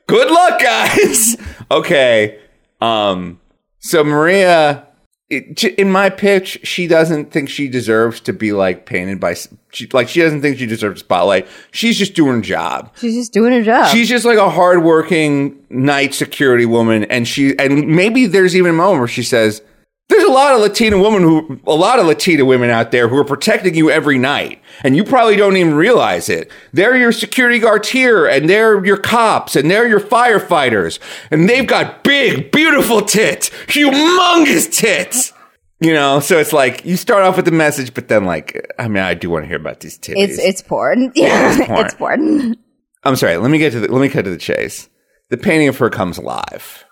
[0.07, 1.37] good luck, guys.
[1.71, 2.39] Okay,
[2.81, 3.39] um,
[3.79, 4.87] so Maria,
[5.29, 9.35] it, in my pitch, she doesn't think she deserves to be like painted by,
[9.71, 11.47] she, like she doesn't think she deserves a spotlight.
[11.71, 12.93] She's just doing her job.
[12.99, 13.89] She's just doing her job.
[13.89, 18.73] She's just like a hardworking night security woman, and she and maybe there's even a
[18.73, 19.61] moment where she says,
[20.09, 23.17] "There's a lot of Latina women who, a lot of Latina women out there who
[23.17, 26.51] are protecting you every night, and you probably don't even realize it.
[26.73, 30.99] They're your security guards here, and they're your cops, and they're your firefighters,
[31.31, 35.33] and they've got big, beautiful tits, humongous tits."
[35.79, 38.87] You know, so it's like you start off with the message, but then like, I
[38.87, 40.15] mean, I do want to hear about these titties.
[40.17, 41.11] it's, it's porn.
[41.13, 41.85] Yeah, it's porn.
[41.85, 42.55] it's porn.
[43.03, 43.37] I'm sorry.
[43.37, 44.89] Let me get to the, let me cut to the chase.
[45.29, 46.83] The painting of her comes alive,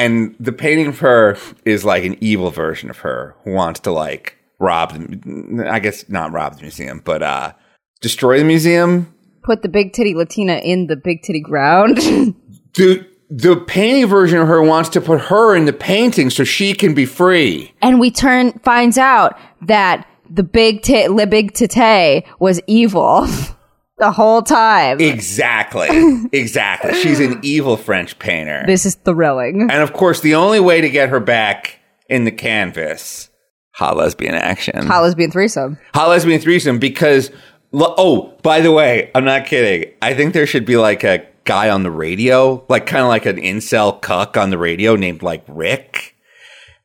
[0.00, 3.92] and the painting of her is like an evil version of her who wants to
[3.92, 4.92] like rob.
[4.92, 7.52] The, I guess not rob the museum, but uh,
[8.00, 9.14] destroy the museum.
[9.42, 11.98] Put the big titty Latina in the big titty ground.
[12.74, 16.72] The the painting version of her wants to put her in the painting so she
[16.72, 17.72] can be free.
[17.82, 23.26] and we turn finds out that the big tit le big tite was evil
[24.00, 25.00] the whole time.
[25.00, 25.88] Exactly.
[26.32, 26.94] exactly.
[26.94, 28.64] She's an evil French painter.
[28.66, 29.62] this is thrilling.
[29.62, 33.30] And of course, the only way to get her back in the canvas,
[33.72, 34.86] hot lesbian action.
[34.86, 35.78] Hot lesbian threesome.
[35.94, 37.30] hot lesbian threesome because
[37.72, 41.70] oh by the way i'm not kidding i think there should be like a guy
[41.70, 45.44] on the radio like kind of like an incel cuck on the radio named like
[45.46, 46.16] rick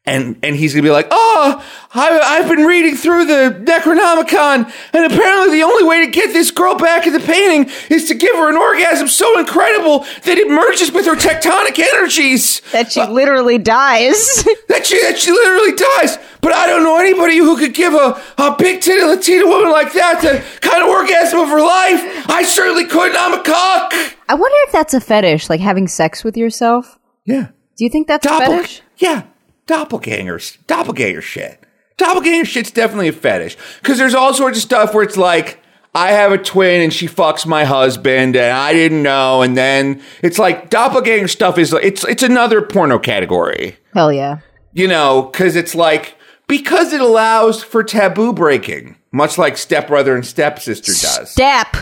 [0.05, 1.63] and and he's gonna be like oh
[1.93, 6.51] I, i've been reading through the necronomicon and apparently the only way to get this
[6.51, 10.47] girl back in the painting is to give her an orgasm so incredible that it
[10.47, 14.43] merges with her tectonic energies That she uh, literally dies.
[14.67, 16.17] that she that she literally dies.
[16.41, 19.93] But I don't know anybody who could give a, a big titty Latina woman like
[19.93, 22.29] that the kind of orgasm of her life.
[22.29, 23.17] I certainly couldn't.
[23.17, 23.93] I'm a cock.
[24.27, 26.99] I wonder if that's a fetish, like having sex with yourself.
[27.25, 27.49] Yeah.
[27.77, 28.81] Do you think that's a fetish?
[28.97, 29.23] Yeah.
[29.67, 30.57] Doppelgangers.
[30.67, 31.59] Doppelganger shit.
[31.97, 33.57] Doppelganger shit's definitely a fetish.
[33.81, 35.59] Because there's all sorts of stuff where it's like,
[35.95, 39.41] I have a twin and she fucks my husband and I didn't know.
[39.41, 43.77] And then it's like doppelganger stuff is it's it's another porno category.
[43.93, 44.39] Hell yeah.
[44.73, 50.25] you know, because it's like because it allows for taboo breaking, much like stepbrother and
[50.25, 51.31] stepsister does.
[51.31, 51.77] Step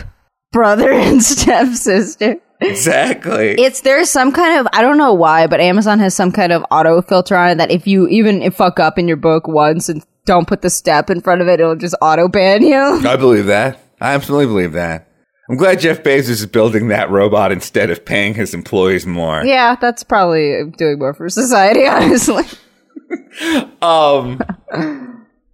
[0.52, 2.36] brother and stepsister.
[2.64, 3.52] Exactly.
[3.52, 6.64] It's there's some kind of I don't know why, but Amazon has some kind of
[6.70, 10.04] auto filter on it that if you even fuck up in your book once and
[10.24, 12.76] don't put the step in front of it, it'll just auto ban you.
[12.76, 13.78] I believe that.
[14.00, 15.08] I absolutely believe that.
[15.48, 19.44] I'm glad Jeff Bezos is building that robot instead of paying his employees more.
[19.44, 22.44] Yeah, that's probably doing more for society, honestly.
[23.82, 24.40] Um.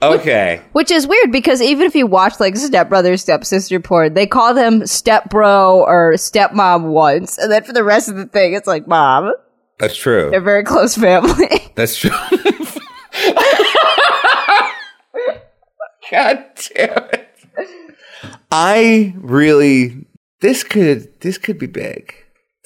[0.03, 0.63] Okay.
[0.73, 4.81] Which is weird because even if you watch like stepbrother, stepsister porn, they call them
[4.83, 9.35] stepbro or stepmom once, and then for the rest of the thing, it's like mom.
[9.79, 10.31] That's true.
[10.31, 11.73] They're very close family.
[11.75, 12.11] That's true.
[16.11, 17.29] God damn it.
[18.51, 20.07] I really
[20.41, 22.15] this could this could be big.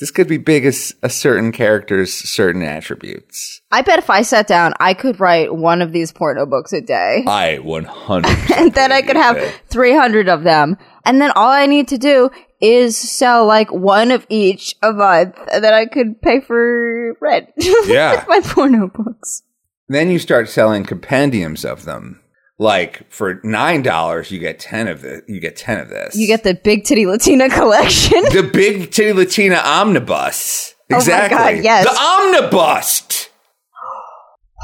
[0.00, 3.60] This could be big as a certain character's certain attributes.
[3.70, 6.80] I bet if I sat down, I could write one of these porno books a
[6.80, 7.22] day.
[7.28, 10.76] I 100 and then I could have 300 of them.
[11.04, 12.30] And then all I need to do
[12.60, 17.50] is sell like one of each a month, and then I could pay for rent.
[17.86, 18.16] Yeah.
[18.16, 19.42] with my porno books.
[19.86, 22.20] Then you start selling compendiums of them.
[22.58, 25.22] Like for nine dollars, you get ten of this.
[25.28, 26.16] You get ten of this.
[26.16, 28.22] You get the big titty Latina collection.
[28.32, 30.74] the big titty Latina omnibus.
[30.78, 31.36] Oh my Exactly.
[31.36, 31.84] God, yes.
[31.84, 33.28] The omnibus.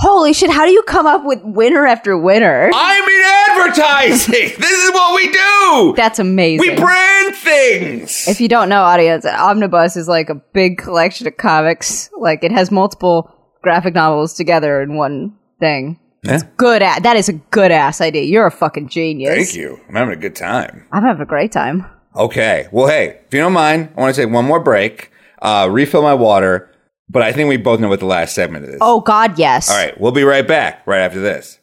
[0.02, 0.50] Holy shit!
[0.50, 2.70] How do you come up with winner after winner?
[2.72, 4.32] I'm in advertising.
[4.58, 5.92] this is what we do.
[5.94, 6.70] That's amazing.
[6.70, 8.26] We brand things.
[8.26, 12.08] if you don't know, audience, Omnibus is like a big collection of comics.
[12.18, 13.30] Like it has multiple
[13.62, 16.00] graphic novels together in one thing.
[16.22, 16.40] Yeah.
[16.56, 18.22] Good at that is a good ass idea.
[18.22, 19.34] You're a fucking genius.
[19.34, 19.80] Thank you.
[19.88, 20.86] I'm having a good time.
[20.92, 21.86] I'm having a great time.
[22.14, 22.68] Okay.
[22.72, 26.02] Well, hey, if you don't mind, I want to take one more break, uh, refill
[26.02, 26.70] my water,
[27.08, 28.78] but I think we both know what the last segment is.
[28.80, 29.70] Oh God, yes.
[29.70, 29.98] All right.
[29.98, 31.58] We'll be right back right after this.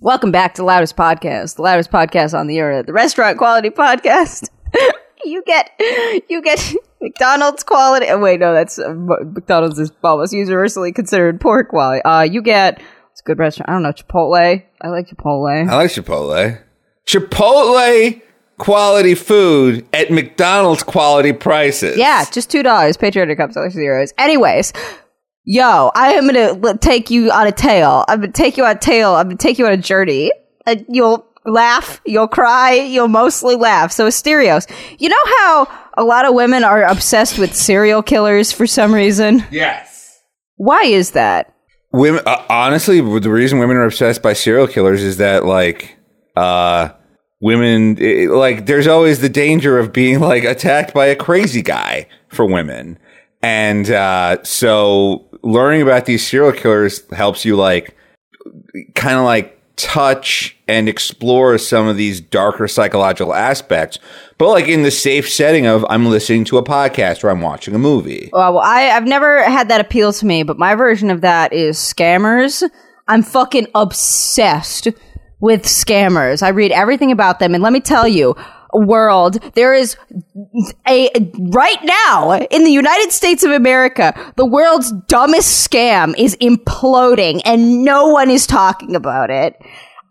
[0.00, 4.50] Welcome back to Loudest Podcast, the loudest podcast on the internet, the restaurant quality podcast.
[5.24, 5.70] you get,
[6.28, 8.06] you get McDonald's quality.
[8.08, 12.02] Oh, wait, no, that's uh, McDonald's is almost universally considered poor quality.
[12.02, 12.82] Uh, you get
[13.24, 13.68] good restaurant.
[13.68, 14.62] I don't know Chipotle.
[14.80, 15.68] I like Chipotle.
[15.68, 16.60] I like Chipotle.
[17.06, 18.22] Chipotle
[18.58, 21.96] quality food at McDonald's quality prices.
[21.96, 22.96] Yeah, just two dollars.
[22.96, 24.12] Patriotic cups, dollar zeros.
[24.18, 24.72] Anyways,
[25.44, 28.04] yo, I am gonna take you on a tale.
[28.08, 29.14] I'm gonna take you on a tale.
[29.14, 30.32] I'm gonna take you on a journey.
[30.66, 33.92] Uh, you'll laugh, you'll cry, you'll mostly laugh.
[33.92, 38.66] So, Asterios, you know how a lot of women are obsessed with serial killers for
[38.66, 39.44] some reason?
[39.50, 40.18] Yes.
[40.56, 41.53] Why is that?
[41.94, 45.96] Women, uh, honestly, the reason women are obsessed by serial killers is that, like,
[46.34, 46.88] uh,
[47.40, 52.08] women, it, like, there's always the danger of being, like, attacked by a crazy guy
[52.30, 52.98] for women.
[53.42, 57.96] And, uh, so learning about these serial killers helps you, like,
[58.96, 63.98] kind of like touch and explore some of these darker psychological aspects,
[64.38, 67.74] but like in the safe setting of I'm listening to a podcast or I'm watching
[67.74, 68.30] a movie.
[68.32, 71.76] Well, I, I've never had that appeal to me, but my version of that is
[71.76, 72.62] scammers.
[73.08, 74.88] I'm fucking obsessed
[75.40, 76.42] with scammers.
[76.42, 78.34] I read everything about them, and let me tell you,
[78.78, 79.96] world, there is
[80.88, 87.40] a right now in the United States of America, the world's dumbest scam is imploding,
[87.44, 89.60] and no one is talking about it.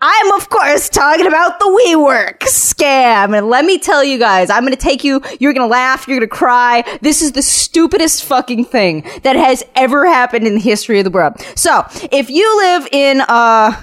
[0.05, 3.37] I'm of course talking about the WeWork scam.
[3.37, 6.27] And let me tell you guys, I'm gonna take you, you're gonna laugh, you're gonna
[6.27, 6.83] cry.
[7.01, 11.09] This is the stupidest fucking thing that has ever happened in the history of the
[11.09, 11.39] world.
[11.55, 13.81] So, if you live in, uh,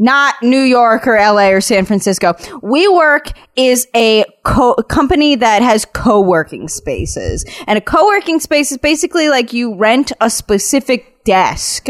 [0.00, 2.32] not New York or LA or San Francisco.
[2.62, 7.44] WeWork is a co- company that has co-working spaces.
[7.66, 11.88] And a co-working space is basically like you rent a specific desk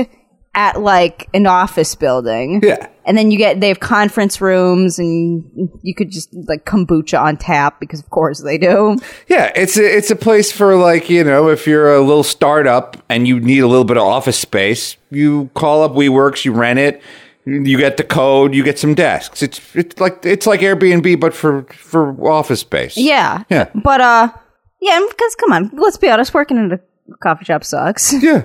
[0.55, 2.61] at like an office building.
[2.65, 2.89] Yeah.
[3.05, 7.37] And then you get, they have conference rooms and you could just like kombucha on
[7.37, 8.99] tap because of course they do.
[9.29, 12.97] Yeah, it's a, it's a place for like, you know, if you're a little startup
[13.09, 16.81] and you need a little bit of office space, you call up WeWorks, you rent
[16.81, 17.01] it,
[17.51, 19.43] you get the code, you get some desks.
[19.43, 22.97] It's it's like it's like Airbnb but for for office space.
[22.97, 23.45] Yeah.
[23.51, 23.71] Yeah.
[23.75, 24.33] But, uh,
[24.81, 26.81] yeah, because come on, let's be honest, working in a
[27.23, 28.13] coffee shop sucks.
[28.23, 28.45] Yeah.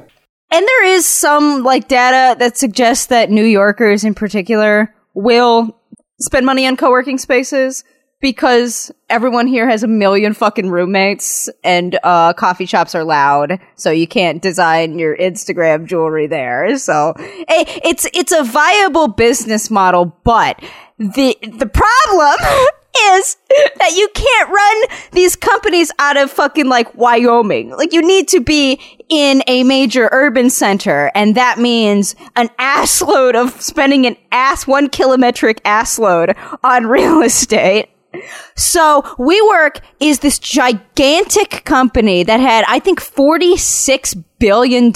[0.51, 5.81] And there is some like data that suggests that New Yorkers in particular will
[6.19, 7.83] spend money on co-working spaces
[8.25, 13.91] because everyone here has a million fucking roommates and uh coffee shops are loud so
[13.91, 16.75] you can't design your Instagram jewelry there.
[16.79, 20.59] So it's it's a viable business model but
[20.97, 22.35] the the problem
[23.13, 23.37] is
[23.77, 27.69] that you can't run these companies out of fucking like Wyoming.
[27.77, 33.35] Like you need to be in a major urban center, and that means an assload
[33.35, 37.89] of spending an ass one kilometric assload on real estate.
[38.55, 44.91] So WeWork is this gigantic company that had, I think, $46 billion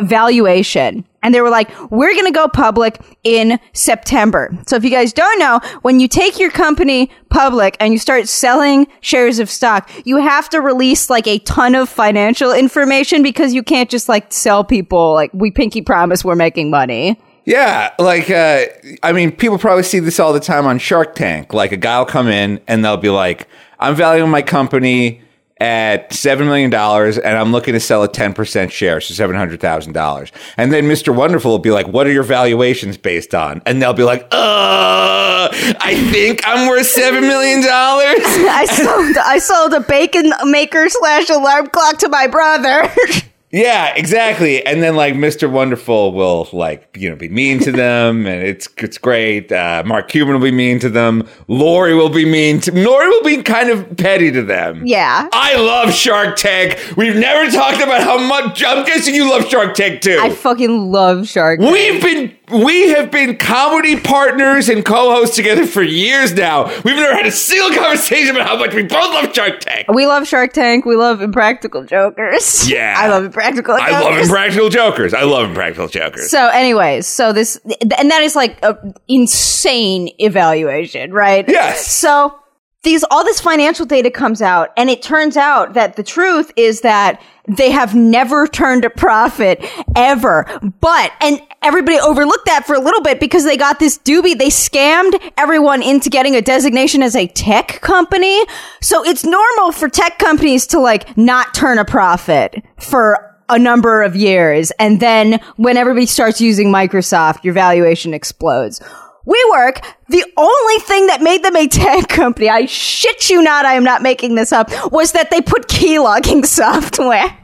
[0.00, 1.04] valuation.
[1.22, 4.56] And they were like, we're going to go public in September.
[4.66, 8.28] So if you guys don't know, when you take your company public and you start
[8.28, 13.52] selling shares of stock, you have to release like a ton of financial information because
[13.52, 17.20] you can't just like sell people like we pinky promise we're making money.
[17.48, 18.66] Yeah, like uh,
[19.02, 21.54] I mean, people probably see this all the time on Shark Tank.
[21.54, 25.22] Like a guy will come in and they'll be like, "I'm valuing my company
[25.58, 29.34] at seven million dollars, and I'm looking to sell a ten percent share, so seven
[29.34, 31.16] hundred thousand dollars." And then Mr.
[31.16, 35.48] Wonderful will be like, "What are your valuations based on?" And they'll be like, "Uh,
[35.50, 41.30] I think I'm worth seven million dollars." I sold I sold a bacon maker slash
[41.30, 42.92] alarm clock to my brother.
[43.50, 44.64] Yeah, exactly.
[44.66, 45.50] And then like Mr.
[45.50, 49.50] Wonderful will like, you know, be mean to them and it's it's great.
[49.50, 51.26] Uh, Mark Cuban will be mean to them.
[51.48, 54.82] Lori will be mean to Lori will be kind of petty to them.
[54.86, 55.28] yeah.
[55.32, 56.78] I love Shark Tank.
[56.96, 60.18] We've never talked about how much I'm guessing you love Shark Tank too.
[60.20, 61.60] I fucking love Shark.
[61.60, 61.72] Tank.
[61.72, 66.66] We've been We have been comedy partners and co-hosts together for years now.
[66.66, 69.90] We've never had a single conversation about how much we both love Shark Tank.
[69.92, 70.84] We love Shark Tank.
[70.84, 72.70] We love Impractical Jokers.
[72.70, 72.94] Yeah.
[72.98, 73.94] I love Impractical Jokers.
[73.94, 75.14] I love Impractical Jokers.
[75.14, 76.30] I love Impractical Jokers.
[76.30, 81.44] So, anyways, so this, and that is like an insane evaluation, right?
[81.48, 81.86] Yes.
[81.86, 82.38] So
[82.84, 86.82] these, all this financial data comes out, and it turns out that the truth is
[86.82, 89.64] that they have never turned a profit
[89.96, 90.46] ever.
[90.80, 94.38] But, and everybody overlooked that for a little bit because they got this doobie.
[94.38, 98.44] They scammed everyone into getting a designation as a tech company.
[98.80, 104.02] So it's normal for tech companies to like not turn a profit for a number
[104.02, 104.70] of years.
[104.78, 108.80] And then when everybody starts using Microsoft, your valuation explodes.
[109.28, 113.74] WeWork, the only thing that made them a tech company, I shit you not, I
[113.74, 117.36] am not making this up, was that they put keylogging software.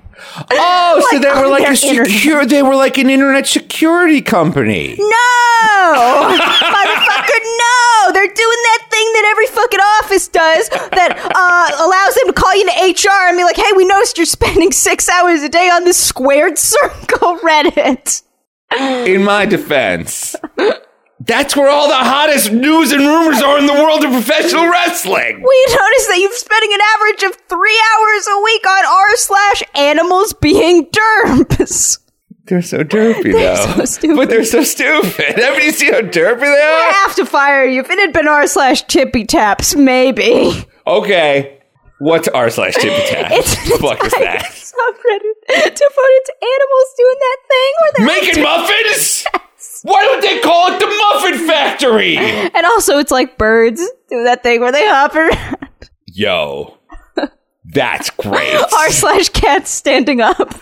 [0.51, 2.47] Oh, so they were like a secure.
[2.47, 4.97] They were like an internet security company.
[4.97, 6.35] No!
[6.35, 8.13] Motherfucker, no!
[8.13, 12.55] They're doing that thing that every fucking office does that uh, allows them to call
[12.57, 15.69] you to HR and be like, hey, we noticed you're spending six hours a day
[15.69, 18.23] on this squared circle Reddit.
[19.07, 20.35] In my defense,
[21.27, 25.37] that's where all the hottest news and rumors are in the world of professional wrestling.
[25.43, 29.63] We noticed that you're spending an average of three hours a week on r slash
[29.75, 31.99] animals being derps.
[32.47, 33.77] They're so derpy, They're though.
[33.79, 34.17] so stupid.
[34.17, 35.15] But they're so stupid.
[35.41, 36.89] Haven't you seen how derpy they are?
[36.89, 37.81] I have to fire you.
[37.81, 40.67] If it had been r slash tippy taps, maybe.
[40.87, 41.61] Okay.
[42.01, 43.33] What's r slash tippy taps?
[43.35, 44.43] It's The fuck is that?
[44.45, 49.25] subreddit devoted to animals doing that thing where they're Making muffins?
[49.85, 52.17] Why would they call it the Muffin Factory?
[52.55, 55.69] And also, it's like birds do that thing where they hop around.
[56.07, 56.79] Yo.
[57.67, 58.55] That's great.
[58.55, 60.55] R slash cats standing up.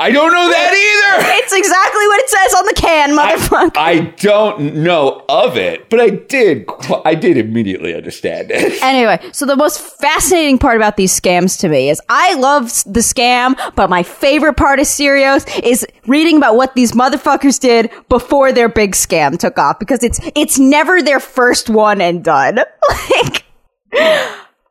[0.00, 1.36] I don't know that either.
[1.40, 3.76] It's exactly what it says on the can, motherfucker.
[3.76, 6.68] I don't know of it, but I did.
[7.04, 8.80] I did immediately understand it.
[8.90, 13.00] Anyway, so the most fascinating part about these scams to me is I love the
[13.00, 18.52] scam, but my favorite part of Serios is reading about what these motherfuckers did before
[18.52, 22.60] their big scam took off because it's it's never their first one and done.
[23.10, 23.44] Like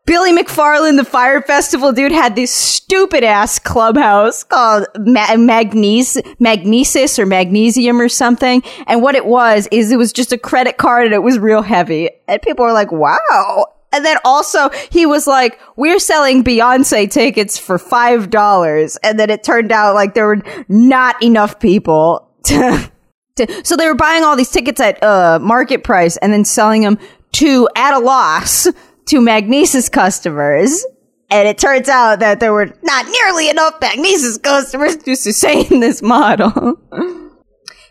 [0.09, 7.19] Billy McFarland, the Fyre Festival dude, had this stupid ass clubhouse called Ma- Magnes- Magnises
[7.19, 8.63] or Magnesium or something.
[8.87, 11.61] And what it was is it was just a credit card and it was real
[11.61, 12.09] heavy.
[12.27, 13.67] And people were like, wow.
[13.93, 18.97] And then also he was like, we're selling Beyonce tickets for $5.
[19.03, 22.91] And then it turned out like there were not enough people to,
[23.35, 26.81] to so they were buying all these tickets at uh, market price and then selling
[26.81, 26.97] them
[27.31, 28.67] to at a loss
[29.09, 30.85] to Magnises customers.
[31.31, 36.01] And it turns out that there were not nearly enough Magnises customers to sustain this
[36.01, 36.75] model.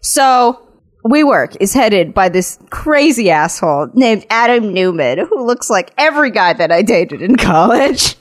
[0.01, 0.65] so
[1.05, 6.53] WeWork is headed by this crazy asshole named Adam Neumann, who looks like every guy
[6.53, 8.17] that I dated in college.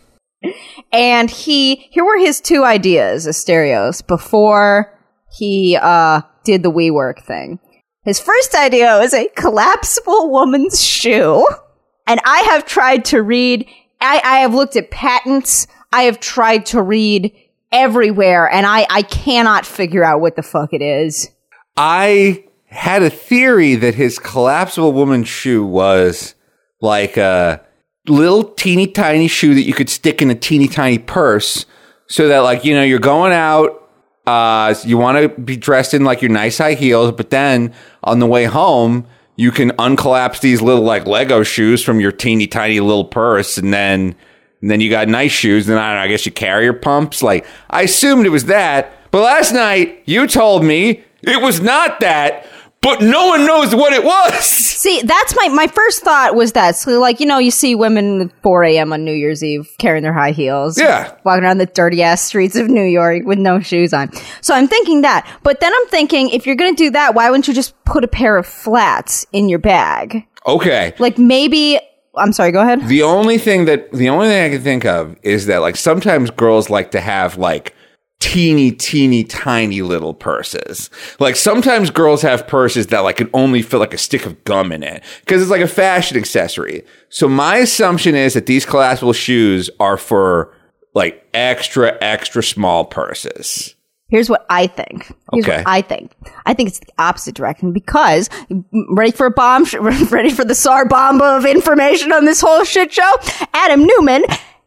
[0.91, 4.93] And he, here were his two ideas, Asterios, before
[5.37, 7.59] he uh, did the WeWork thing.
[8.03, 11.45] His first idea was a collapsible woman's shoe.
[12.07, 13.67] And I have tried to read,
[14.01, 17.33] I, I have looked at patents, I have tried to read
[17.71, 21.29] everywhere, and I, I cannot figure out what the fuck it is.
[21.75, 26.35] I had a theory that his collapsible woman shoe was
[26.81, 27.61] like a
[28.07, 31.65] little teeny tiny shoe that you could stick in a teeny tiny purse
[32.07, 33.89] so that like you know you're going out
[34.25, 38.19] uh you want to be dressed in like your nice high heels but then on
[38.19, 39.05] the way home
[39.37, 43.73] you can uncollapse these little like lego shoes from your teeny tiny little purse and
[43.73, 44.15] then
[44.61, 47.23] and then you got nice shoes and I, know, I guess you carry your pumps.
[47.23, 52.01] Like i assumed it was that but last night you told me it was not
[52.01, 52.45] that
[52.81, 56.75] but no one knows what it was See, that's my, my first thought was that.
[56.75, 58.93] So, like, you know, you see women at 4 a.m.
[58.93, 60.79] on New Year's Eve carrying their high heels.
[60.79, 61.15] Yeah.
[61.23, 64.13] Walking around the dirty ass streets of New York with no shoes on.
[64.41, 65.27] So I'm thinking that.
[65.41, 68.03] But then I'm thinking, if you're going to do that, why wouldn't you just put
[68.03, 70.27] a pair of flats in your bag?
[70.45, 71.79] okay Like, maybe.
[72.15, 72.87] I'm sorry, go ahead.
[72.87, 76.31] The only thing that the only thing I can think of is that like sometimes
[76.31, 77.75] girls like to have like
[78.19, 80.89] teeny teeny tiny little purses.
[81.19, 84.71] Like sometimes girls have purses that like can only fit like a stick of gum
[84.71, 86.83] in it because it's like a fashion accessory.
[87.09, 90.53] So my assumption is that these collapsible shoes are for
[90.93, 93.75] like extra extra small purses.
[94.09, 95.11] Here's what I think.
[95.33, 95.57] Here's Okay.
[95.57, 96.11] what I think.
[96.45, 99.65] I think it's the opposite direction because mm, ready for a bomb,
[100.09, 103.11] ready for the SAR bomb of information on this whole shit show.
[103.53, 104.23] Adam Neumann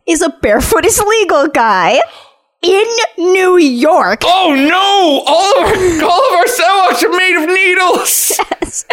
[0.07, 2.01] is a barefoot is legal guy.
[2.62, 2.86] In
[3.16, 4.20] New York.
[4.24, 5.22] Oh no!
[5.26, 8.38] All of our all of our sidewalks are made of needles.
[8.70, 8.86] Yes.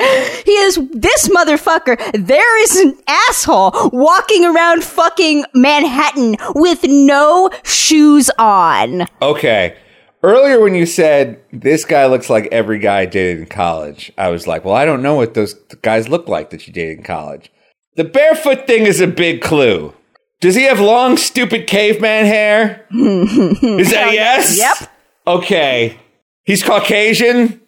[0.44, 2.00] He is this motherfucker.
[2.14, 9.06] There is an asshole walking around fucking Manhattan with no shoes on.
[9.22, 9.78] Okay.
[10.24, 14.30] Earlier, when you said this guy looks like every guy I dated in college, I
[14.30, 15.54] was like, well, I don't know what those
[15.84, 17.52] guys look like that you dated in college.
[17.96, 19.94] The barefoot thing is a big clue.
[20.40, 22.86] Does he have long, stupid caveman hair?
[22.92, 24.58] is that a yes?
[24.58, 24.90] Yep.
[25.26, 26.00] Okay.
[26.44, 27.60] He's Caucasian?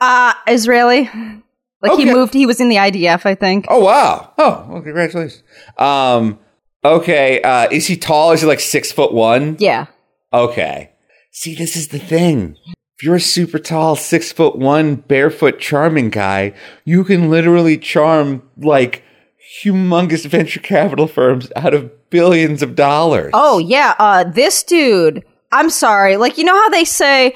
[0.00, 1.10] Uh, Israeli.
[1.80, 3.66] Like he moved, he was in the IDF, I think.
[3.68, 4.32] Oh, wow.
[4.36, 5.42] Oh, well, congratulations.
[5.78, 6.38] Um,
[6.84, 7.40] okay.
[7.40, 8.32] Uh, is he tall?
[8.32, 9.56] Is he like six foot one?
[9.58, 9.86] Yeah.
[10.32, 10.90] Okay.
[11.30, 12.56] See, this is the thing.
[12.96, 16.52] If you're a super tall, six foot one, barefoot, charming guy,
[16.84, 19.04] you can literally charm like
[19.62, 23.30] humongous venture capital firms out of billions of dollars.
[23.34, 26.16] Oh yeah, uh this dude, I'm sorry.
[26.16, 27.34] Like you know how they say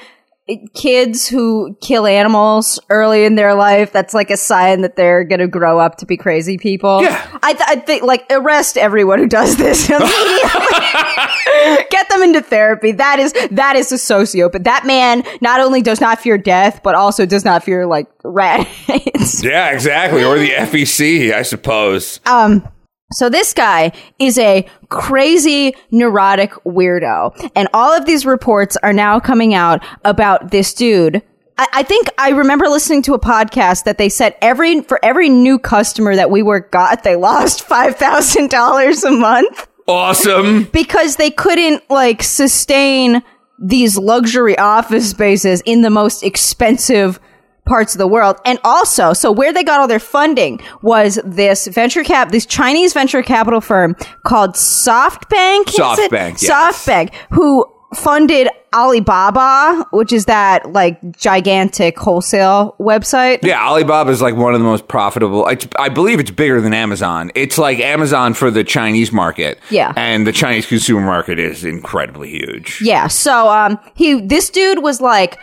[0.73, 5.39] kids who kill animals early in their life that's like a sign that they're going
[5.39, 7.01] to grow up to be crazy people.
[7.01, 7.39] Yeah.
[7.41, 11.85] I th- I think like arrest everyone who does this immediately.
[11.89, 12.91] Get them into therapy.
[12.91, 14.65] That is that is a sociopath.
[14.65, 19.43] That man not only does not fear death but also does not fear like rats.
[19.43, 20.23] Yeah, exactly.
[20.23, 22.19] Or the FEC, I suppose.
[22.25, 22.67] Um,
[23.11, 27.51] so this guy is a crazy neurotic weirdo.
[27.55, 31.21] And all of these reports are now coming out about this dude.
[31.57, 35.29] I, I think I remember listening to a podcast that they said every, for every
[35.29, 40.63] new customer that WeWork got, they lost $5,000 a month awesome.
[40.65, 43.21] because they couldn't like sustain
[43.59, 47.19] these luxury office spaces in the most expensive
[47.65, 48.37] parts of the world.
[48.45, 52.93] And also, so where they got all their funding was this venture cap, this Chinese
[52.93, 55.65] venture capital firm called SoftBank.
[55.65, 56.49] SoftBank, yes.
[56.49, 63.43] SoftBank, who funded Alibaba, which is that like gigantic wholesale website.
[63.43, 65.45] Yeah, Alibaba is like one of the most profitable.
[65.45, 67.31] I, I believe it's bigger than Amazon.
[67.35, 69.59] It's like Amazon for the Chinese market.
[69.69, 69.93] Yeah.
[69.95, 72.81] And the Chinese consumer market is incredibly huge.
[72.81, 73.07] Yeah.
[73.07, 75.37] So um he this dude was like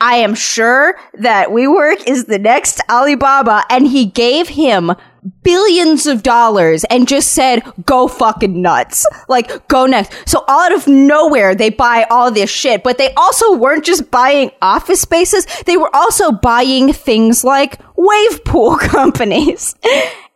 [0.00, 4.92] I am sure that WeWork is the next Alibaba and he gave him
[5.42, 9.06] billions of dollars and just said go fucking nuts.
[9.28, 10.12] Like go next.
[10.28, 14.50] So out of nowhere they buy all this shit, but they also weren't just buying
[14.62, 19.74] office spaces, they were also buying things like wave pool companies.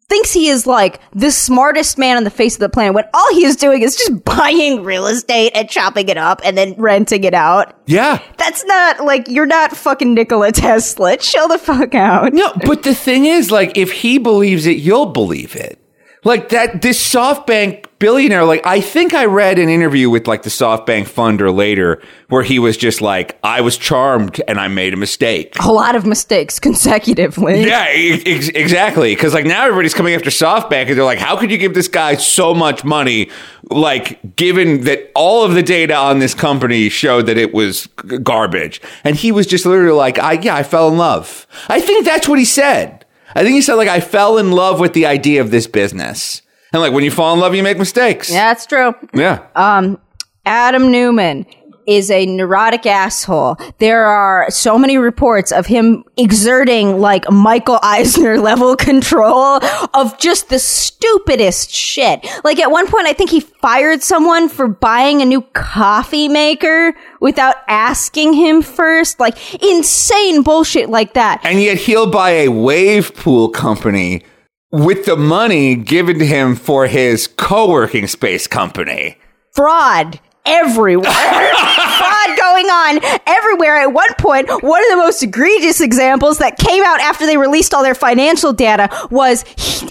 [0.08, 3.34] thinks he is like the smartest man on the face of the planet when all
[3.34, 7.24] he is doing is just buying real estate and chopping it up and then renting
[7.24, 7.74] it out.
[7.86, 8.22] Yeah.
[8.36, 11.16] That's not like you're not fucking Nikola Tesla.
[11.16, 12.32] Chill the fuck out.
[12.32, 15.77] No, but the thing is, like, if he believes it, you'll believe it.
[16.24, 20.50] Like that, this SoftBank billionaire, like, I think I read an interview with like the
[20.50, 24.96] SoftBank funder later where he was just like, I was charmed and I made a
[24.96, 25.54] mistake.
[25.60, 26.58] A lot of mistakes
[26.98, 27.64] consecutively.
[27.64, 29.14] Yeah, ex- exactly.
[29.14, 31.88] Because like now everybody's coming after SoftBank, and they're like, "How could you give this
[31.88, 33.30] guy so much money?"
[33.70, 38.18] Like, given that all of the data on this company showed that it was g-
[38.18, 42.04] garbage, and he was just literally like, "I yeah, I fell in love." I think
[42.04, 43.04] that's what he said.
[43.34, 46.42] I think he said like, "I fell in love with the idea of this business."
[46.72, 48.30] And like when you fall in love, you make mistakes.
[48.30, 48.94] Yeah, that's true.
[49.14, 49.46] Yeah.
[49.54, 49.98] Um,
[50.44, 51.46] Adam Neumann
[51.88, 53.56] is a neurotic asshole.
[53.78, 59.58] There are so many reports of him exerting like Michael Eisner level control
[59.94, 62.26] of just the stupidest shit.
[62.44, 66.94] Like at one point, I think he fired someone for buying a new coffee maker
[67.20, 69.18] without asking him first.
[69.18, 71.40] Like insane bullshit like that.
[71.42, 74.22] and yet he'll buy a wave pool company
[74.70, 79.16] with the money given to him for his co-working space company.
[79.52, 81.12] Fraud everywhere.
[81.98, 83.76] Fraud going going on everywhere.
[83.76, 87.74] At one point, one of the most egregious examples that came out after they released
[87.74, 89.44] all their financial data was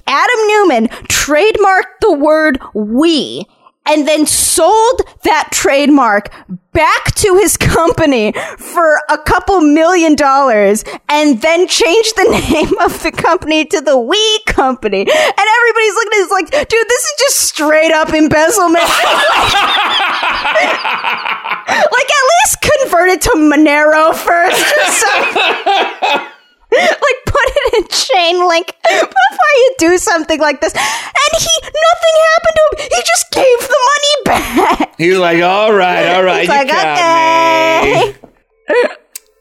[0.07, 3.45] Adam Neumann trademarked the word we
[3.87, 6.31] and then sold that trademark
[6.77, 13.01] back to his company for a couple million dollars and then changed the name of
[13.01, 15.01] the company to the We Company.
[15.01, 18.83] And everybody's looking at it like, dude, this is just straight up embezzlement.
[18.83, 18.93] like,
[22.09, 26.27] at least convert it to Monero first or something.
[26.81, 30.73] like put it in Chainlink before you do something like this.
[30.73, 32.89] And he nothing happened to him.
[32.95, 34.95] He just gave the money back.
[34.97, 38.13] He's like, all right, all right, He's you like, got okay.
[38.13, 38.87] me.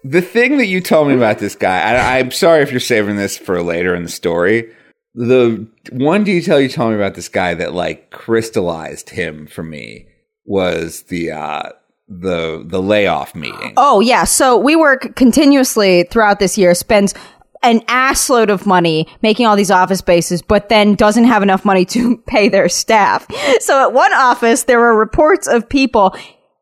[0.05, 3.17] The thing that you told me about this guy, I, I'm sorry if you're saving
[3.17, 4.73] this for later in the story.
[5.15, 10.07] The one detail you told me about this guy that like crystallized him for me
[10.45, 11.71] was the uh
[12.09, 13.73] the the layoff meeting.
[13.77, 17.15] Oh yeah, so we work continuously throughout this year, spends
[17.63, 21.85] an assload of money making all these office spaces, but then doesn't have enough money
[21.87, 23.27] to pay their staff.
[23.61, 26.15] So at one office, there were reports of people.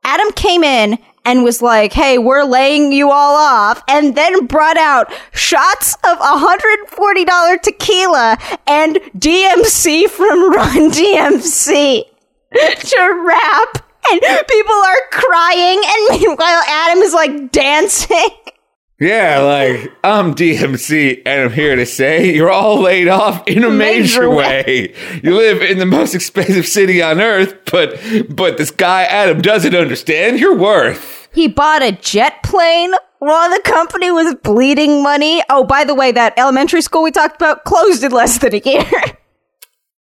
[0.04, 3.82] Adam came in and was like, Hey, we're laying you all off.
[3.88, 8.36] And then brought out shots of $140 tequila
[8.66, 12.02] and DMC from Run DMC
[12.80, 13.83] to rap.
[14.12, 15.82] And people are crying.
[15.84, 18.28] And meanwhile, Adam is like dancing.
[19.00, 23.70] Yeah, like I'm DMC and I'm here to say you're all laid off in a
[23.70, 24.94] major, Major way.
[25.22, 28.00] You live in the most expensive city on earth, but
[28.30, 31.28] but this guy Adam doesn't understand your worth.
[31.32, 35.42] He bought a jet plane while the company was bleeding money.
[35.50, 38.58] Oh, by the way, that elementary school we talked about closed in less than a
[38.58, 38.90] year.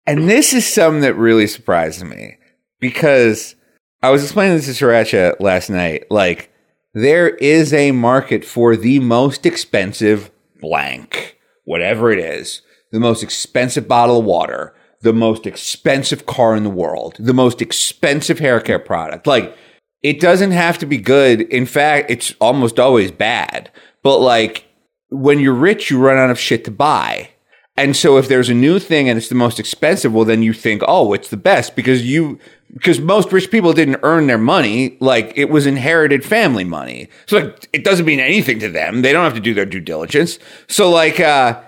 [0.07, 2.37] And this is something that really surprised me
[2.79, 3.55] because
[4.01, 6.05] I was explaining this to Sirancha last night.
[6.11, 6.51] Like,
[6.93, 10.31] there is a market for the most expensive
[10.61, 16.63] blank, whatever it is, the most expensive bottle of water, the most expensive car in
[16.63, 19.27] the world, the most expensive hair care product.
[19.27, 19.55] Like,
[20.01, 21.41] it doesn't have to be good.
[21.41, 23.71] In fact, it's almost always bad.
[24.03, 24.65] But like,
[25.09, 27.29] when you're rich, you run out of shit to buy.
[27.77, 30.53] And so if there's a new thing and it's the most expensive, well, then you
[30.53, 32.39] think, oh, it's the best because you,
[32.73, 34.97] because most rich people didn't earn their money.
[34.99, 37.07] Like it was inherited family money.
[37.25, 39.01] So like, it doesn't mean anything to them.
[39.01, 40.39] They don't have to do their due diligence.
[40.67, 41.61] So like, uh,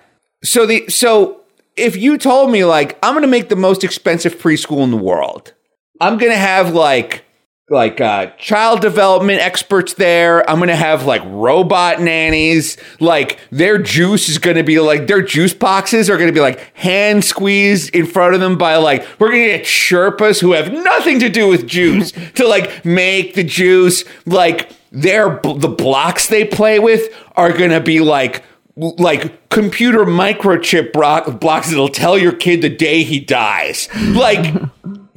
[0.44, 1.42] so the, so
[1.76, 5.54] if you told me like, I'm to make the most expensive preschool in the world,
[6.02, 7.24] I'm to have like,
[7.70, 10.50] like uh, child development experts there.
[10.50, 12.78] I'm gonna have like robot nannies.
[13.02, 17.26] Like their juice is gonna be like their juice boxes are gonna be like hand
[17.26, 21.30] squeezed in front of them by like we're gonna get Sherpas who have nothing to
[21.30, 24.06] do with juice to like make the juice.
[24.26, 28.44] Like their the blocks they play with are gonna be like
[28.78, 33.90] like computer microchip bro- blocks that'll tell your kid the day he dies.
[33.98, 34.56] Like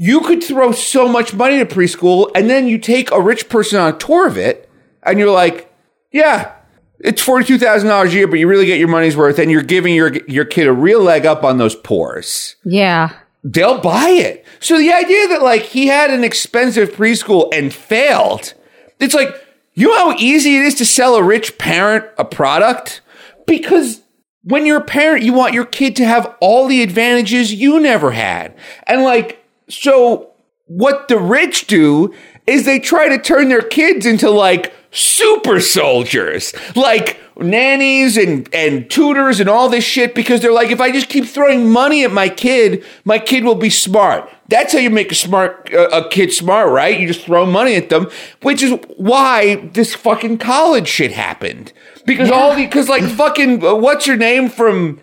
[0.00, 3.78] you could throw so much money to preschool and then you take a rich person
[3.78, 4.66] on a tour of it
[5.02, 5.70] and you're like,
[6.10, 6.54] yeah,
[7.00, 10.16] it's $42,000 a year, but you really get your money's worth and you're giving your,
[10.26, 12.56] your kid a real leg up on those pores.
[12.64, 13.12] Yeah.
[13.44, 14.46] They'll buy it.
[14.58, 18.54] So the idea that like he had an expensive preschool and failed,
[19.00, 19.34] it's like,
[19.74, 23.02] you know how easy it is to sell a rich parent a product?
[23.46, 24.00] Because
[24.44, 28.12] when you're a parent, you want your kid to have all the advantages you never
[28.12, 28.56] had.
[28.86, 29.39] And like,
[29.72, 30.32] so
[30.66, 32.14] what the rich do
[32.46, 38.90] is they try to turn their kids into like super soldiers, like nannies and, and
[38.90, 42.12] tutors and all this shit because they're like, if I just keep throwing money at
[42.12, 44.30] my kid, my kid will be smart.
[44.48, 46.98] That's how you make a smart uh, a kid smart, right?
[46.98, 48.08] You just throw money at them,
[48.42, 51.72] which is why this fucking college shit happened.
[52.04, 55.00] Because all the because like fucking uh, what's your name from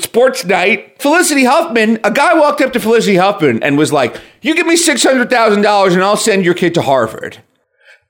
[0.00, 4.54] Sports Night, Felicity Huffman, a guy walked up to Felicity Huffman and was like, You
[4.54, 7.42] give me $600,000 and I'll send your kid to Harvard.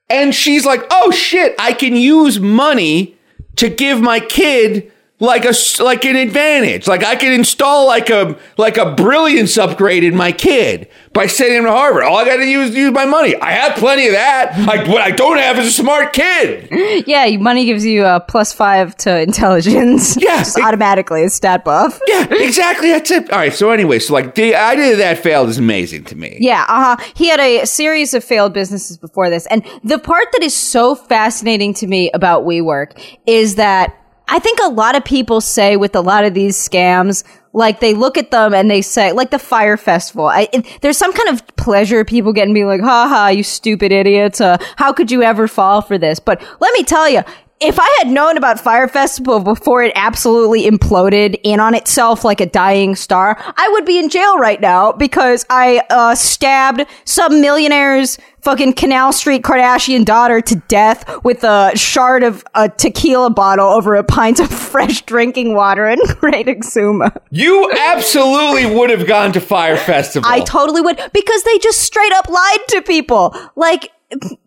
[0.09, 3.17] And she's like, Oh shit, I can use money
[3.57, 5.53] to give my kid like a
[5.83, 6.87] like an advantage.
[6.87, 11.57] Like I can install like a like a brilliance upgrade in my kid by sending
[11.59, 12.03] him to Harvard.
[12.03, 13.35] All I got to use is use my money.
[13.37, 14.59] I have plenty of that.
[14.67, 16.69] Like what I don't have is a smart kid.
[17.07, 20.17] Yeah, money gives you a plus five to intelligence.
[20.21, 22.01] Yeah, it- automatically, a stat buff.
[22.07, 22.91] Yeah, exactly.
[22.91, 23.31] That's it.
[23.31, 23.53] All right.
[23.53, 26.37] So anyway, so like the idea that that failed is amazing to me.
[26.41, 27.05] Yeah, uh huh.
[27.14, 29.47] He had a series of failed businesses before this.
[29.47, 33.95] And the part that is so fascinating to me about WeWork is that
[34.29, 37.22] I think a lot of people say with a lot of these scams,
[37.53, 40.27] like they look at them and they say, like the Fyre Festival.
[40.27, 43.43] I, it, there's some kind of pleasure people get in being like, "Ha ha, you
[43.43, 44.41] stupid idiots!
[44.41, 47.22] Uh, how could you ever fall for this?" But let me tell you,
[47.61, 52.40] if I had known about Fyre Festival before it absolutely imploded in on itself like
[52.40, 57.40] a dying star, I would be in jail right now because I uh, stabbed some
[57.40, 63.66] millionaire's fucking Canal Street Kardashian daughter to death with a shard of a tequila bottle
[63.66, 67.16] over a pint of fresh drinking water in Great Exuma.
[67.30, 70.28] You absolutely would have gone to Fyre Festival.
[70.30, 73.34] I totally would because they just straight up lied to people.
[73.57, 73.90] Like,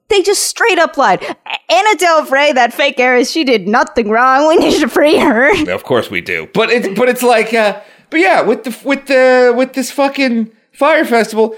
[0.10, 1.24] they just straight up lied.
[1.24, 4.48] Anna Delvey, that fake heiress, she did nothing wrong.
[4.48, 5.72] We need to free her.
[5.72, 6.50] Of course we do.
[6.54, 10.52] But it's but it's like uh but yeah, with the with the with this fucking
[10.72, 11.56] Fyre Festival,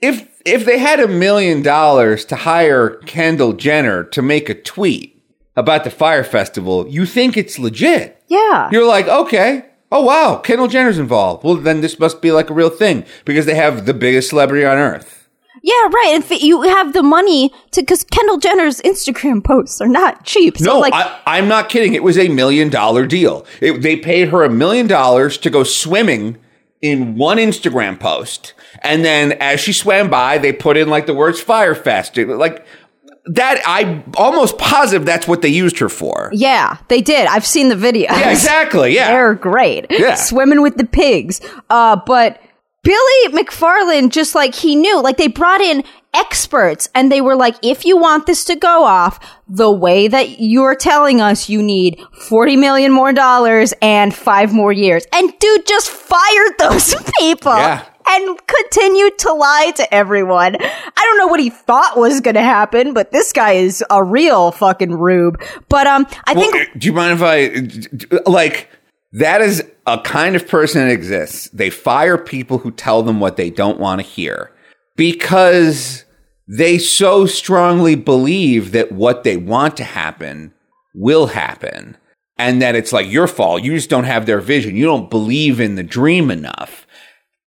[0.00, 5.22] if if they had a million dollars to hire Kendall Jenner to make a tweet
[5.56, 8.22] about the Fyre Festival, you think it's legit.
[8.28, 8.68] Yeah.
[8.70, 11.42] You're like, okay, oh wow, Kendall Jenner's involved.
[11.42, 14.64] Well, then this must be like a real thing because they have the biggest celebrity
[14.64, 15.17] on earth.
[15.62, 16.14] Yeah, right.
[16.30, 20.58] If you have the money to, because Kendall Jenner's Instagram posts are not cheap.
[20.58, 21.94] So no, like, I, I'm not kidding.
[21.94, 23.44] It was a million dollar deal.
[23.60, 26.36] It, they paid her a million dollars to go swimming
[26.80, 31.14] in one Instagram post, and then as she swam by, they put in like the
[31.14, 32.64] words "Fyre Fest." It- Like
[33.30, 36.30] that, I'm almost positive that's what they used her for.
[36.32, 37.26] yeah, they did.
[37.26, 38.10] I've seen the video.
[38.12, 38.94] Yeah, exactly.
[38.94, 39.08] Yeah.
[39.12, 39.86] They're great.
[39.90, 40.14] Yeah.
[40.14, 41.40] Swimming with the pigs.
[41.68, 42.40] Uh, but
[42.88, 45.84] Billy McFarland just like he knew, like they brought in
[46.14, 50.40] experts and they were like, if you want this to go off the way that
[50.40, 55.04] you're telling us you need 40 million more dollars and five more years.
[55.12, 57.52] And dude just fired those people.
[57.52, 57.84] Yeah.
[58.10, 60.56] And continued to lie to everyone.
[60.58, 64.02] I don't know what he thought was going to happen, but this guy is a
[64.02, 65.42] real fucking rube.
[65.68, 68.70] But um, I Well, think do you mind if I like
[69.12, 71.48] that is a kind of person that exists.
[71.50, 74.52] They fire people who tell them what they don't want to hear
[74.96, 76.04] because
[76.46, 80.52] they so strongly believe that what they want to happen
[80.94, 81.96] will happen
[82.36, 83.62] and that it's like your fault.
[83.62, 84.76] You just don't have their vision.
[84.76, 86.86] You don't believe in the dream enough.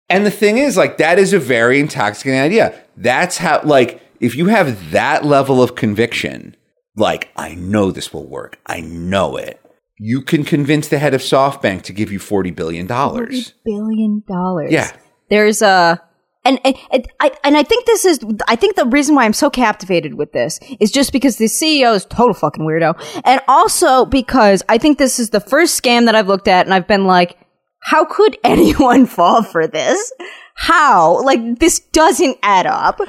[0.10, 2.78] And the thing is, like, that is a very intoxicating idea.
[2.98, 6.58] That's how, like, if you have that level of conviction,
[6.98, 9.61] like, I know this will work, I know it,
[10.04, 12.88] you can convince the head of SoftBank to give you $40 billion.
[12.88, 14.72] billion dollars.
[14.72, 14.92] Yeah.
[15.30, 16.02] There's a
[16.44, 19.34] and, and and I and I think this is I think the reason why I'm
[19.34, 24.06] so captivated with this is just because the CEO is total fucking weirdo, and also
[24.06, 27.06] because I think this is the first scam that I've looked at, and I've been
[27.06, 27.38] like,
[27.84, 30.12] how could anyone fall for this?
[30.56, 33.00] How like this doesn't add up?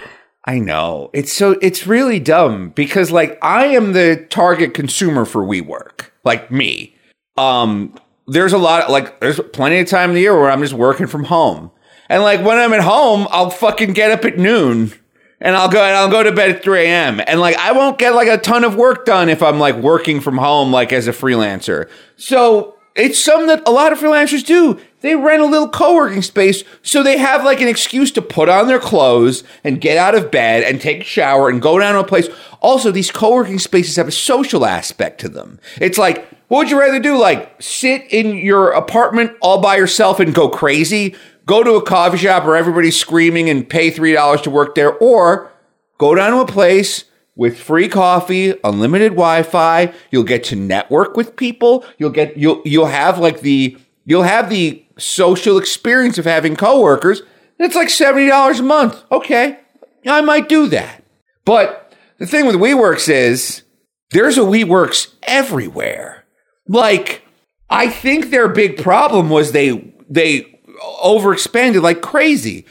[0.45, 1.09] I know.
[1.15, 6.12] It's so it's really dumb because like I am the target consumer for WeWork.
[6.25, 6.97] Like me.
[7.37, 7.95] Um
[8.27, 11.07] there's a lot like there's plenty of time in the year where I'm just working
[11.07, 11.71] from home.
[12.09, 14.93] And like when I'm at home, I'll fucking get up at noon
[15.41, 17.21] and I'll go and I'll go to bed at 3 a.m.
[17.27, 20.21] And like I won't get like a ton of work done if I'm like working
[20.21, 21.91] from home like as a freelancer.
[22.17, 24.79] So it's something that a lot of freelancers do.
[25.03, 28.69] They rent a little co-working space so they have like an excuse to put on
[28.69, 32.01] their clothes and get out of bed and take a shower and go down to
[32.01, 32.29] a place.
[32.61, 35.59] Also, these co-working spaces have a social aspect to them.
[35.81, 37.19] It's like, what would you rather do?
[37.19, 41.17] Like sit in your apartment all by yourself and go crazy?
[41.47, 45.51] Go to a coffee shop where everybody's screaming and pay $3 to work there or
[45.99, 49.93] go down to a place with free coffee, unlimited Wi-Fi.
[50.11, 51.85] You'll get to network with people.
[51.99, 57.23] You'll get you'll you'll have like the you'll have the social experience of having coworkers.
[57.59, 59.03] It's like seventy dollars a month.
[59.11, 59.59] Okay,
[60.07, 61.05] I might do that.
[61.45, 63.63] But the thing with WeWorks is
[64.11, 66.25] there's a WeWorks everywhere.
[66.69, 67.23] Like
[67.71, 70.61] I think their big problem was they they
[71.03, 72.67] overexpanded like crazy.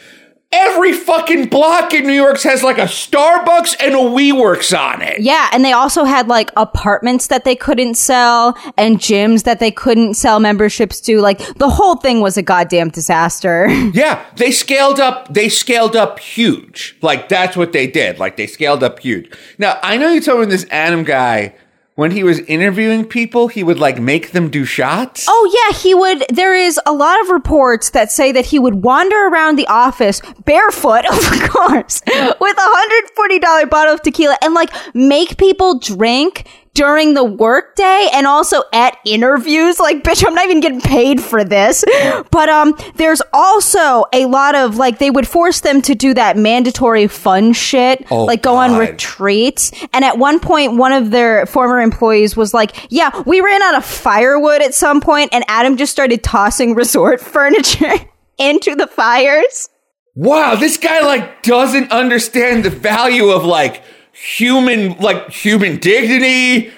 [0.53, 5.21] Every fucking block in New York has like a Starbucks and a WeWorks on it.
[5.21, 9.71] Yeah, and they also had like apartments that they couldn't sell and gyms that they
[9.71, 11.21] couldn't sell memberships to.
[11.21, 13.67] Like the whole thing was a goddamn disaster.
[13.93, 15.33] Yeah, they scaled up.
[15.33, 16.97] They scaled up huge.
[17.01, 18.19] Like that's what they did.
[18.19, 19.31] Like they scaled up huge.
[19.57, 21.53] Now I know you told me this Adam guy
[21.95, 25.25] when he was interviewing people, he would like make them do shots.
[25.27, 26.23] Oh yeah, he would.
[26.29, 30.21] There is a lot of reports that say that he would wander around the office
[30.45, 35.79] barefoot, of course, with a hundred forty dollar bottle of tequila and like make people
[35.79, 39.79] drink during the workday and also at interviews.
[39.79, 41.83] Like, bitch, I'm not even getting paid for this.
[42.31, 46.37] But um, there's also a lot of like they would force them to do that
[46.37, 49.71] mandatory fun shit, Oh, like go on retreats.
[49.93, 53.75] And at one point, one of their former employees was like, "Yeah, we ran out
[53.75, 57.93] of firewood at some point, and Adam just started tossing resort furniture
[58.37, 59.69] into the fires."
[60.15, 63.81] Wow, this guy like doesn't understand the value of like
[64.21, 66.71] human like human dignity,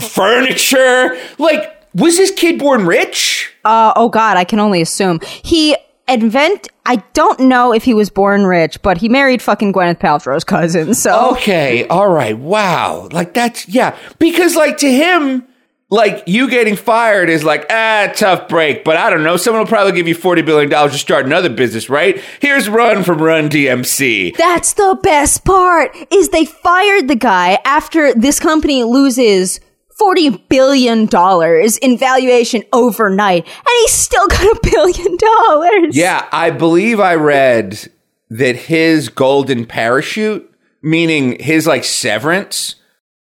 [0.00, 1.16] furniture.
[1.38, 3.52] Like, was this kid born rich?
[3.64, 5.76] Uh, oh God, I can only assume he
[6.08, 6.68] invent.
[6.84, 10.94] I don't know if he was born rich, but he married fucking Gwyneth Paltrow's cousin.
[10.94, 12.36] So Okay, all right.
[12.38, 13.08] Wow.
[13.10, 15.46] Like that's yeah, because like to him
[15.88, 19.36] like you getting fired is like ah tough break, but I don't know.
[19.36, 22.20] Someone will probably give you forty billion dollars to start another business, right?
[22.40, 24.36] Here's Run from Run DMC.
[24.36, 29.60] That's the best part is they fired the guy after this company loses
[29.96, 35.96] forty billion dollars in valuation overnight, and he's still got a billion dollars.
[35.96, 37.90] Yeah, I believe I read
[38.28, 42.74] that his golden parachute, meaning his like severance,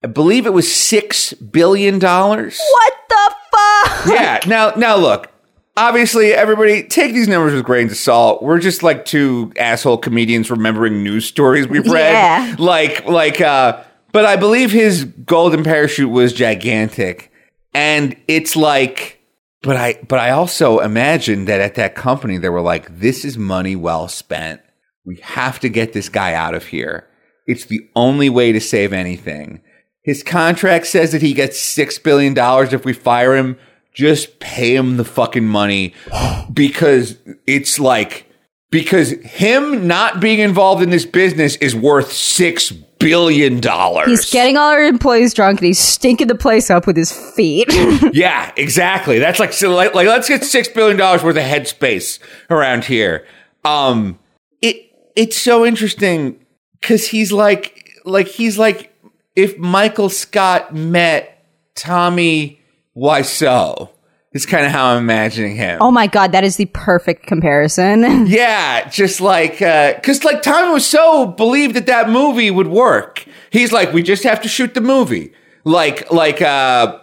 [0.05, 2.59] I believe it was six billion dollars.
[2.59, 4.05] What the fuck?
[4.13, 4.39] yeah.
[4.45, 5.31] Now, now look.
[5.75, 8.43] Obviously, everybody take these numbers with grains of salt.
[8.43, 12.11] We're just like two asshole comedians remembering news stories we've read.
[12.11, 12.55] Yeah.
[12.59, 13.81] Like, like, uh,
[14.11, 17.31] but I believe his golden parachute was gigantic,
[17.73, 19.19] and it's like,
[19.63, 23.39] but I, but I also imagine that at that company they were like, this is
[23.39, 24.61] money well spent.
[25.03, 27.07] We have to get this guy out of here.
[27.47, 29.61] It's the only way to save anything.
[30.05, 33.57] His contract says that he gets six billion dollars if we fire him.
[33.91, 35.95] Just pay him the fucking money
[36.53, 38.27] because it's like
[38.69, 44.07] because him not being involved in this business is worth six billion dollars.
[44.07, 47.67] He's getting all our employees drunk and he's stinking the place up with his feet.
[48.13, 49.17] Yeah, exactly.
[49.17, 52.19] That's like so like, like let's get six billion dollars worth of headspace
[52.51, 53.25] around here.
[53.63, 54.19] Um,
[54.61, 56.45] it it's so interesting
[56.79, 58.94] because he's like like he's like
[59.35, 62.61] if Michael Scott met Tommy
[62.95, 63.89] Wiseau.
[64.31, 65.77] Is kind of how I'm imagining him.
[65.81, 68.27] oh my god, that is the perfect comparison.
[68.27, 73.23] Yeah, just like because like Tommy was so believed that that movie would work.
[73.49, 75.31] He's like, we just have to shoot the movie.
[75.63, 76.99] Like like uh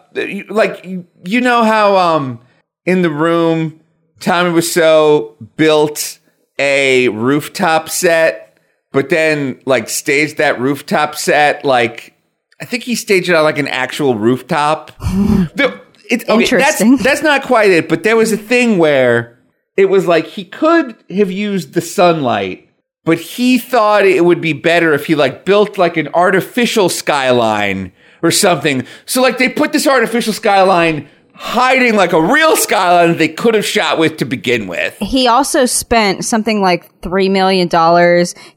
[0.50, 2.38] like you you know how um
[2.84, 3.80] in the room
[4.20, 6.18] Tommy was so built
[6.58, 8.58] a rooftop set,
[8.92, 12.11] but then like staged that rooftop set like
[12.62, 14.92] I think he staged it on like an actual rooftop.
[15.00, 16.92] The- it- okay, Interesting.
[16.92, 19.38] That's, that's not quite it, but there was a thing where
[19.76, 22.68] it was like he could have used the sunlight,
[23.04, 27.92] but he thought it would be better if he like built like an artificial skyline
[28.22, 28.86] or something.
[29.06, 33.54] So like they put this artificial skyline hiding like a real skyline that they could
[33.54, 34.96] have shot with to begin with.
[35.00, 37.66] he also spent something like $3 million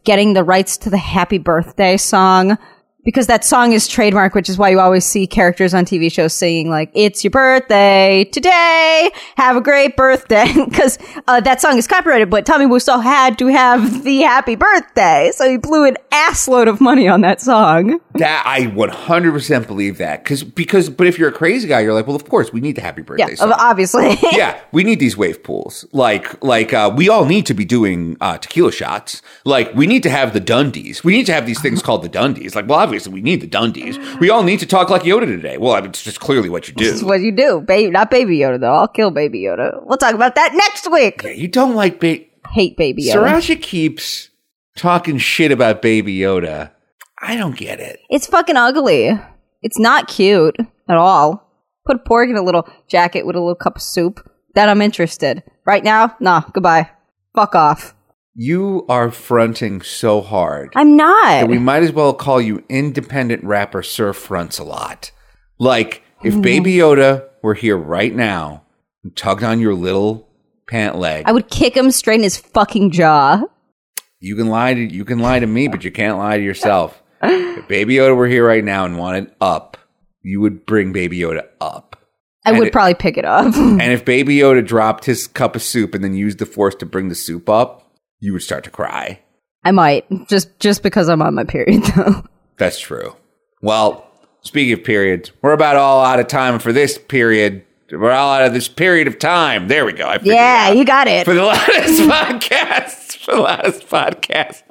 [0.03, 2.57] getting the rights to the happy birthday song
[3.05, 6.33] because that song is trademark, which is why you always see characters on TV shows
[6.33, 9.11] singing like, it's your birthday today.
[9.37, 10.51] Have a great birthday.
[10.73, 10.97] Cause,
[11.27, 15.31] uh, that song is copyrighted, but Tommy Wiseau had to have the happy birthday.
[15.35, 17.99] So he blew an assload of money on that song.
[18.15, 22.07] That I 100% believe that because because but if you're a crazy guy, you're like,
[22.07, 23.27] well, of course we need the happy birthday.
[23.29, 23.53] Yeah, song.
[23.53, 24.17] obviously.
[24.31, 25.85] yeah, we need these wave pools.
[25.91, 29.21] Like, like uh, we all need to be doing uh, tequila shots.
[29.43, 31.03] Like, we need to have the Dundies.
[31.03, 32.55] We need to have these things called the Dundies.
[32.55, 34.19] Like, well, obviously, we need the Dundies.
[34.19, 35.57] We all need to talk like Yoda today.
[35.57, 37.05] Well, I mean, it's just clearly what you do.
[37.05, 37.61] what you do.
[37.61, 38.73] Baby, not Baby Yoda though.
[38.73, 39.85] I'll kill Baby Yoda.
[39.85, 41.21] We'll talk about that next week.
[41.23, 43.15] Yeah, you don't like ba- Hate Baby Yoda.
[43.23, 44.29] Sirancha keeps
[44.75, 46.71] talking shit about Baby Yoda.
[47.21, 47.99] I don't get it.
[48.09, 49.11] It's fucking ugly.
[49.61, 50.55] It's not cute
[50.87, 51.41] at all.
[51.85, 54.29] Put pork in a little jacket with a little cup of soup.
[54.53, 55.43] Then I'm interested.
[55.65, 56.89] Right now, nah, goodbye.
[57.35, 57.95] Fuck off.
[58.37, 60.73] You are fronting so hard.
[60.75, 61.47] I'm not.
[61.47, 65.11] we might as well call you independent rapper Sir Fronts a lot.
[65.57, 66.41] Like, if mm.
[66.41, 68.63] Baby Yoda were here right now
[69.03, 70.27] and tugged on your little
[70.67, 73.43] pant leg, I would kick him straight in his fucking jaw.
[74.19, 77.01] you can lie to you can lie to me, but you can't lie to yourself.
[77.21, 79.77] if Baby Yoda were here right now and wanted up,
[80.21, 81.95] you would bring Baby Yoda up.
[82.45, 83.55] I And would it- probably pick it up.
[83.55, 86.85] And if Baby Yoda dropped his cup of soup and then used the force to
[86.85, 87.84] bring the soup up,
[88.25, 89.19] you would start to cry.
[89.63, 90.05] I might.
[90.27, 92.23] Just just because I'm on my period though.
[92.57, 93.15] That's true.
[93.61, 94.07] Well,
[94.41, 97.63] speaking of periods, we're about all out of time for this period.
[97.91, 99.67] We're all out of this period of time.
[99.67, 100.05] There we go.
[100.05, 101.25] I Yeah, you got it.
[101.25, 101.69] for the last
[102.01, 103.17] podcast.
[103.17, 104.63] For the last podcast.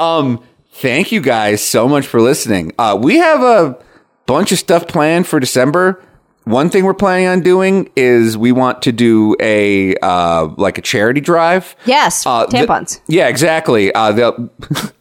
[0.00, 0.44] Um,
[0.74, 2.72] thank you guys so much for listening.
[2.78, 3.78] Uh, we have a
[4.26, 6.02] bunch of stuff planned for December.
[6.44, 10.82] One thing we're planning on doing is we want to do a uh, like a
[10.82, 11.76] charity drive.
[11.86, 13.00] Yes, Uh, the- tampons.
[13.06, 13.92] yeah, exactly.
[13.94, 14.50] Uh, the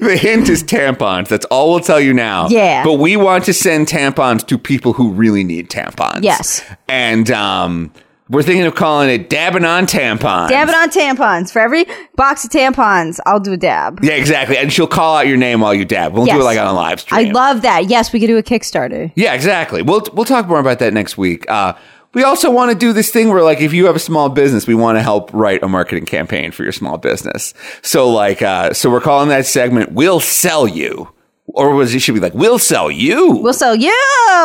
[0.00, 1.28] the hint is tampons.
[1.28, 2.48] That's all we'll tell you now.
[2.48, 2.84] Yeah.
[2.84, 6.22] But we want to send tampons to people who really need tampons.
[6.22, 6.62] Yes.
[6.88, 7.90] And um,
[8.32, 10.48] we're thinking of calling it dabbing on tampons.
[10.48, 11.52] Dabbing on tampons.
[11.52, 11.84] For every
[12.16, 14.00] box of tampons, I'll do a dab.
[14.02, 14.56] Yeah, exactly.
[14.56, 16.14] And she'll call out your name while you dab.
[16.14, 17.28] We'll do it like on a live stream.
[17.28, 17.90] I love that.
[17.90, 19.12] Yes, we could do a Kickstarter.
[19.14, 19.82] Yeah, exactly.
[19.82, 21.48] We'll we'll talk more about that next week.
[21.50, 21.74] Uh,
[22.14, 24.66] we also want to do this thing where, like, if you have a small business,
[24.66, 27.54] we want to help write a marketing campaign for your small business.
[27.82, 31.12] So, like, uh, so we're calling that segment "We'll Sell You,"
[31.46, 33.40] or was it should be like "We'll Sell You"?
[33.42, 33.94] We'll sell you.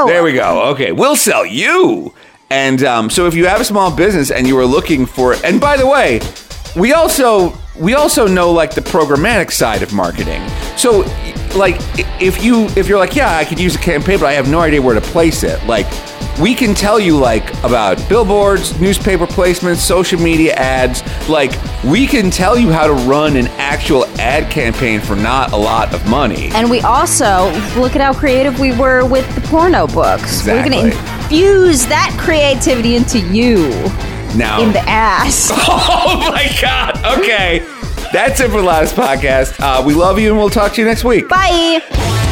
[0.08, 0.72] There we go.
[0.72, 2.14] Okay, we'll sell you.
[2.50, 5.60] And um, so, if you have a small business and you are looking for, and
[5.60, 6.22] by the way,
[6.76, 10.48] we also we also know like the programmatic side of marketing.
[10.78, 11.02] So,
[11.56, 11.76] like,
[12.22, 14.60] if you if you're like, yeah, I could use a campaign, but I have no
[14.62, 15.64] idea where to place it.
[15.66, 15.88] Like,
[16.40, 21.02] we can tell you like about billboards, newspaper placements, social media ads.
[21.28, 21.52] Like,
[21.84, 25.94] we can tell you how to run an actual ad campaign for not a lot
[25.94, 26.50] of money.
[26.54, 30.46] And we also look at how creative we were with the porno books.
[30.46, 33.72] We're going to infuse that creativity into you
[34.36, 35.52] Now, in the ass.
[35.70, 37.20] Oh my God.
[37.20, 37.60] Okay.
[38.14, 39.60] That's it for the last podcast.
[39.60, 41.28] Uh, we love you and we'll talk to you next week.
[41.28, 42.26] Bye.